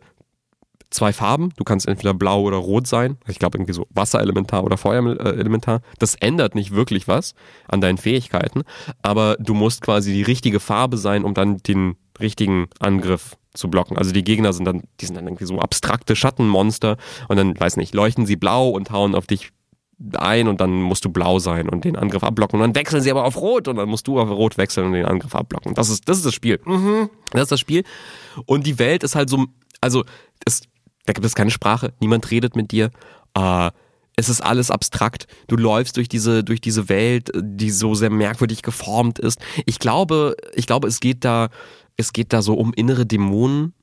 [0.92, 1.52] zwei Farben.
[1.56, 3.16] Du kannst entweder blau oder rot sein.
[3.26, 5.80] Ich glaube irgendwie so Wasserelementar oder Feuerelementar.
[5.98, 7.34] Das ändert nicht wirklich was
[7.68, 8.62] an deinen Fähigkeiten,
[9.00, 13.98] aber du musst quasi die richtige Farbe sein, um dann den richtigen Angriff zu blocken.
[13.98, 16.96] Also die Gegner sind dann, die sind dann irgendwie so abstrakte Schattenmonster
[17.28, 19.50] und dann, weiß nicht, leuchten sie blau und hauen auf dich
[20.14, 22.60] ein und dann musst du blau sein und den Angriff abblocken.
[22.60, 24.92] Und dann wechseln sie aber auf rot und dann musst du auf rot wechseln und
[24.94, 25.74] den Angriff abblocken.
[25.74, 26.60] Das ist, das ist das Spiel.
[27.30, 27.84] Das ist das Spiel.
[28.46, 29.46] Und die Welt ist halt so,
[29.80, 30.04] also
[30.44, 30.62] es,
[31.06, 32.90] da gibt es keine Sprache, niemand redet mit dir.
[33.34, 33.70] Äh,
[34.16, 35.26] es ist alles abstrakt.
[35.48, 39.40] Du läufst durch diese, durch diese Welt, die so sehr merkwürdig geformt ist.
[39.64, 41.48] Ich glaube, ich glaube, es geht da,
[41.96, 43.74] es geht da so um innere Dämonen.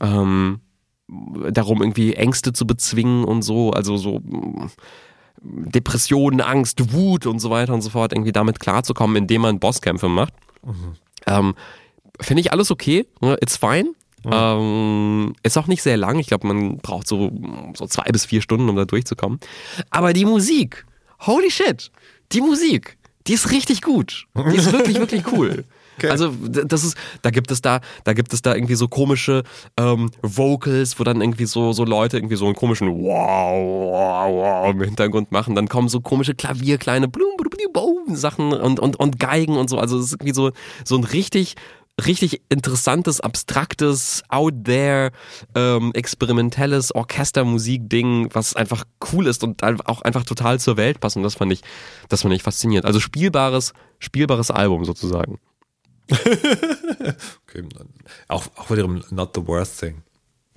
[0.00, 0.60] Ähm,
[1.08, 4.70] darum, irgendwie Ängste zu bezwingen und so, also so mm,
[5.42, 10.08] Depressionen, Angst, Wut und so weiter und so fort, irgendwie damit klarzukommen, indem man Bosskämpfe
[10.08, 10.34] macht.
[11.26, 11.54] Ähm,
[12.20, 13.36] Finde ich alles okay, ne?
[13.40, 13.92] it's fine.
[14.24, 16.18] Ähm, ist auch nicht sehr lang.
[16.18, 17.30] Ich glaube, man braucht so,
[17.74, 19.38] so zwei bis vier Stunden, um da durchzukommen.
[19.90, 20.84] Aber die Musik,
[21.20, 21.92] holy shit,
[22.32, 22.98] die Musik,
[23.28, 24.26] die ist richtig gut.
[24.50, 25.64] Die ist wirklich, wirklich cool.
[26.08, 29.42] Also d- das ist, da gibt es da, da gibt es da irgendwie so komische
[29.78, 34.70] ähm, Vocals, wo dann irgendwie so so Leute irgendwie so einen komischen Wow, wow, wow
[34.70, 35.54] im Hintergrund machen.
[35.54, 37.72] Dann kommen so komische Klavier, kleine Blum, blum, blum,
[38.06, 39.78] blum, Sachen und und und Geigen und so.
[39.78, 40.50] Also es ist irgendwie so
[40.84, 41.54] so ein richtig
[42.06, 45.12] richtig interessantes, abstraktes, out there,
[45.54, 51.16] ähm, experimentelles Orchestermusik-Ding, was einfach cool ist und auch einfach total zur Welt passt.
[51.16, 51.62] Und das fand ich,
[52.10, 52.84] das fand ich faszinierend.
[52.84, 55.38] Also spielbares, spielbares Album sozusagen.
[57.48, 57.64] Okay.
[58.28, 60.02] Auch, auch wiederum not the worst thing.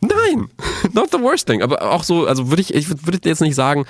[0.01, 0.49] Nein,
[0.93, 1.61] not the worst thing.
[1.61, 3.85] Aber auch so, also würde ich, ich würde jetzt nicht sagen,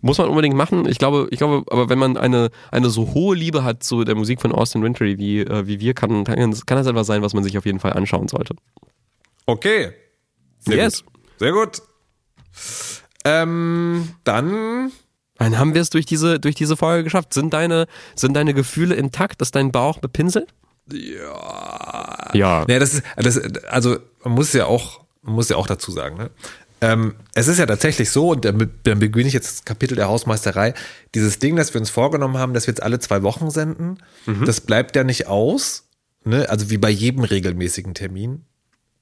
[0.00, 0.88] muss man unbedingt machen.
[0.88, 4.14] Ich glaube, ich glaube, aber wenn man eine, eine so hohe Liebe hat zu der
[4.14, 7.34] Musik von Austin Wintory wie, äh, wie wir, kann, kann, kann das etwas sein, was
[7.34, 8.54] man sich auf jeden Fall anschauen sollte.
[9.46, 9.92] Okay.
[10.60, 11.04] Sehr Yes.
[11.04, 11.12] gut.
[11.38, 11.82] Sehr gut.
[13.24, 14.92] Ähm, dann
[15.38, 17.34] Dann haben wir es durch diese, durch diese Folge geschafft.
[17.34, 19.42] Sind deine, sind deine Gefühle intakt?
[19.42, 20.54] Ist dein Bauch bepinselt?
[20.92, 22.30] Ja.
[22.34, 22.64] Ja.
[22.68, 26.16] Nee, das ist, das, also man muss ja auch, man muss ja auch dazu sagen,
[26.16, 26.30] ne?
[26.80, 30.06] Ähm, es ist ja tatsächlich so, und damit, dann beginne ich jetzt das Kapitel der
[30.06, 30.74] Hausmeisterei,
[31.12, 33.98] dieses Ding, das wir uns vorgenommen haben, dass wir jetzt alle zwei Wochen senden,
[34.46, 35.88] das bleibt ja nicht aus,
[36.24, 36.48] ne?
[36.48, 38.44] Also wie bei jedem regelmäßigen Termin,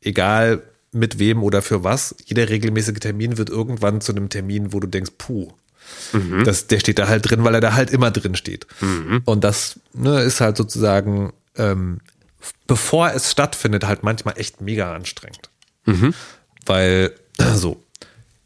[0.01, 0.63] egal
[0.93, 4.87] mit wem oder für was, jeder regelmäßige Termin wird irgendwann zu einem Termin, wo du
[4.87, 5.53] denkst, puh,
[6.45, 8.67] das, der steht da halt drin, weil er da halt immer drin steht.
[9.27, 12.01] Und das ne, ist halt sozusagen, ähm,
[12.67, 15.51] bevor es stattfindet, halt manchmal echt mega anstrengend.
[16.65, 17.13] Weil,
[17.55, 17.83] so.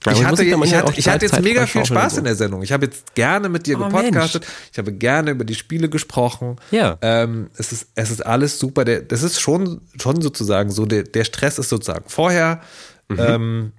[0.07, 2.63] Ja, Ich hatte, ich, manchmal hatte, ich hatte jetzt mega viel Spaß in der Sendung.
[2.63, 4.47] Ich habe jetzt gerne mit dir Oh, gepodcastet.
[4.73, 6.57] Ich habe gerne über die Spiele gesprochen.
[6.71, 6.97] Ja.
[7.03, 8.87] Ähm, es, ist, es ist alles super.
[8.87, 12.63] Der, das ist schon, schon sozusagen so, der, der Stress ist sozusagen vorher.
[13.09, 13.19] Mhm.
[13.19, 13.73] Ähm,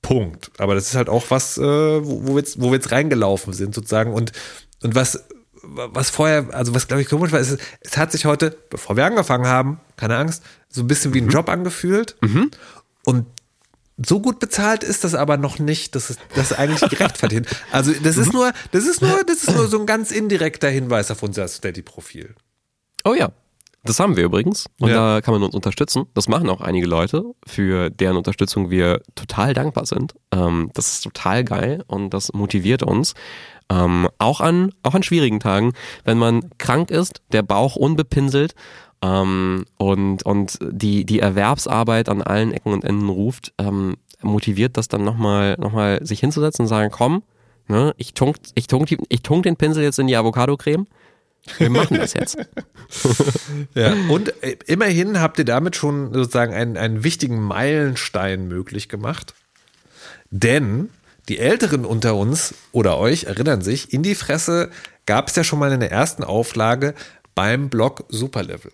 [0.00, 0.50] Punkt.
[0.56, 3.52] Aber das ist halt auch was, äh, wo, wo, wir jetzt, wo wir jetzt reingelaufen
[3.52, 4.14] sind, sozusagen.
[4.14, 4.32] Und,
[4.82, 5.22] und was,
[5.68, 9.04] was vorher, also was glaube ich komisch war, ist, es hat sich heute, bevor wir
[9.04, 11.28] angefangen haben, keine Angst, so ein bisschen wie Mhm.
[11.28, 12.16] ein Job angefühlt.
[13.04, 13.26] Und
[14.04, 17.46] so gut bezahlt ist das aber noch nicht, dass es das eigentlich gerechtfertigt.
[17.72, 18.22] Also das Mhm.
[18.22, 21.48] ist nur, das ist nur, das ist nur so ein ganz indirekter Hinweis auf unser
[21.48, 22.34] Steady-Profil.
[23.04, 23.30] Oh ja.
[23.84, 24.66] Das haben wir übrigens.
[24.80, 25.14] Und Ja.
[25.14, 26.06] da kann man uns unterstützen.
[26.12, 30.14] Das machen auch einige Leute, für deren Unterstützung wir total dankbar sind.
[30.32, 33.14] Ähm, das ist total geil und das motiviert uns.
[33.68, 35.72] Ähm, auch, an, auch an schwierigen Tagen,
[36.04, 38.54] wenn man krank ist, der Bauch unbepinselt
[39.02, 44.88] ähm, und, und die, die Erwerbsarbeit an allen Ecken und Enden ruft, ähm, motiviert das
[44.88, 47.22] dann nochmal noch mal sich hinzusetzen und sagen, komm,
[47.68, 50.86] ne, ich, tunk, ich, tunk, ich tunk den Pinsel jetzt in die Avocado-Creme.
[51.58, 52.38] Wir machen das jetzt.
[53.74, 53.94] Ja.
[54.08, 59.34] Und äh, immerhin habt ihr damit schon sozusagen einen, einen wichtigen Meilenstein möglich gemacht.
[60.30, 60.90] Denn
[61.28, 64.70] die Älteren unter uns oder euch erinnern sich, in die Fresse
[65.06, 66.94] gab es ja schon mal in der ersten Auflage
[67.34, 68.72] beim Blog Superlevel.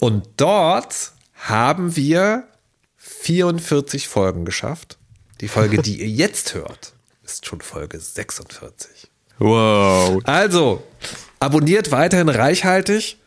[0.00, 2.48] Und dort haben wir
[2.96, 4.98] 44 Folgen geschafft.
[5.40, 6.94] Die Folge, die ihr jetzt hört,
[7.24, 9.10] ist schon Folge 46.
[9.38, 10.20] Wow.
[10.24, 10.82] Also,
[11.38, 13.18] abonniert weiterhin reichhaltig.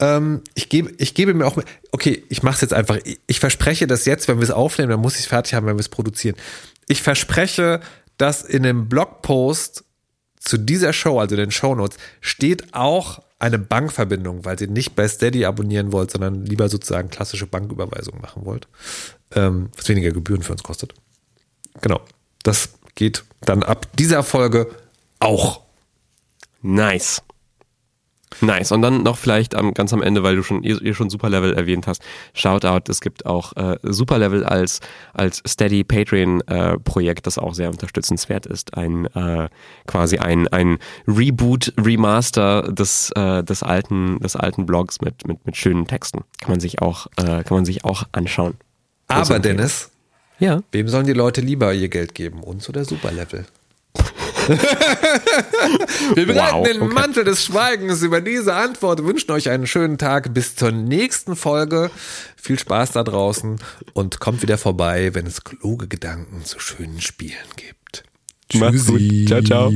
[0.00, 1.60] Ähm, ich, gebe, ich gebe mir auch,
[1.90, 2.98] okay, ich mache es jetzt einfach.
[3.04, 5.66] Ich, ich verspreche das jetzt, wenn wir es aufnehmen, dann muss ich es fertig haben,
[5.66, 6.36] wenn wir es produzieren.
[6.88, 7.80] Ich verspreche,
[8.16, 9.84] dass in dem Blogpost
[10.40, 15.44] zu dieser Show, also den Shownotes, steht auch eine Bankverbindung, weil ihr nicht bei Steady
[15.44, 18.66] abonnieren wollt, sondern lieber sozusagen klassische Banküberweisungen machen wollt,
[19.34, 20.94] ähm, was weniger Gebühren für uns kostet.
[21.80, 22.00] Genau.
[22.42, 24.68] Das geht dann ab dieser Folge
[25.20, 25.62] auch.
[26.62, 27.22] Nice.
[28.40, 28.72] Nice.
[28.72, 31.54] Und dann noch vielleicht am, ganz am Ende, weil du schon, ihr, ihr schon Superlevel
[31.54, 32.02] erwähnt hast,
[32.34, 34.80] Shoutout, es gibt auch äh, Superlevel als,
[35.14, 38.76] als Steady Patreon äh, Projekt, das auch sehr unterstützenswert ist.
[38.76, 39.48] Ein äh,
[39.86, 45.56] quasi ein, ein Reboot, Remaster des, äh, des alten, des alten Blogs mit, mit, mit
[45.56, 46.24] schönen Texten.
[46.40, 48.54] Kann man sich auch, äh, kann man sich auch anschauen.
[49.08, 49.38] Aber.
[49.38, 49.90] Dennis,
[50.38, 50.62] Ja.
[50.70, 52.42] wem sollen die Leute lieber ihr Geld geben?
[52.42, 53.46] Uns oder Superlevel?
[56.14, 56.94] Wir bereiten Wow, den okay.
[56.94, 61.90] Mantel des Schweigens über diese Antwort, wünschen euch einen schönen Tag bis zur nächsten Folge.
[62.36, 63.58] Viel Spaß da draußen
[63.92, 68.04] und kommt wieder vorbei, wenn es kluge Gedanken zu schönen Spielen gibt.
[68.48, 69.26] Tschüssi.
[69.28, 69.70] Ciao, ciao.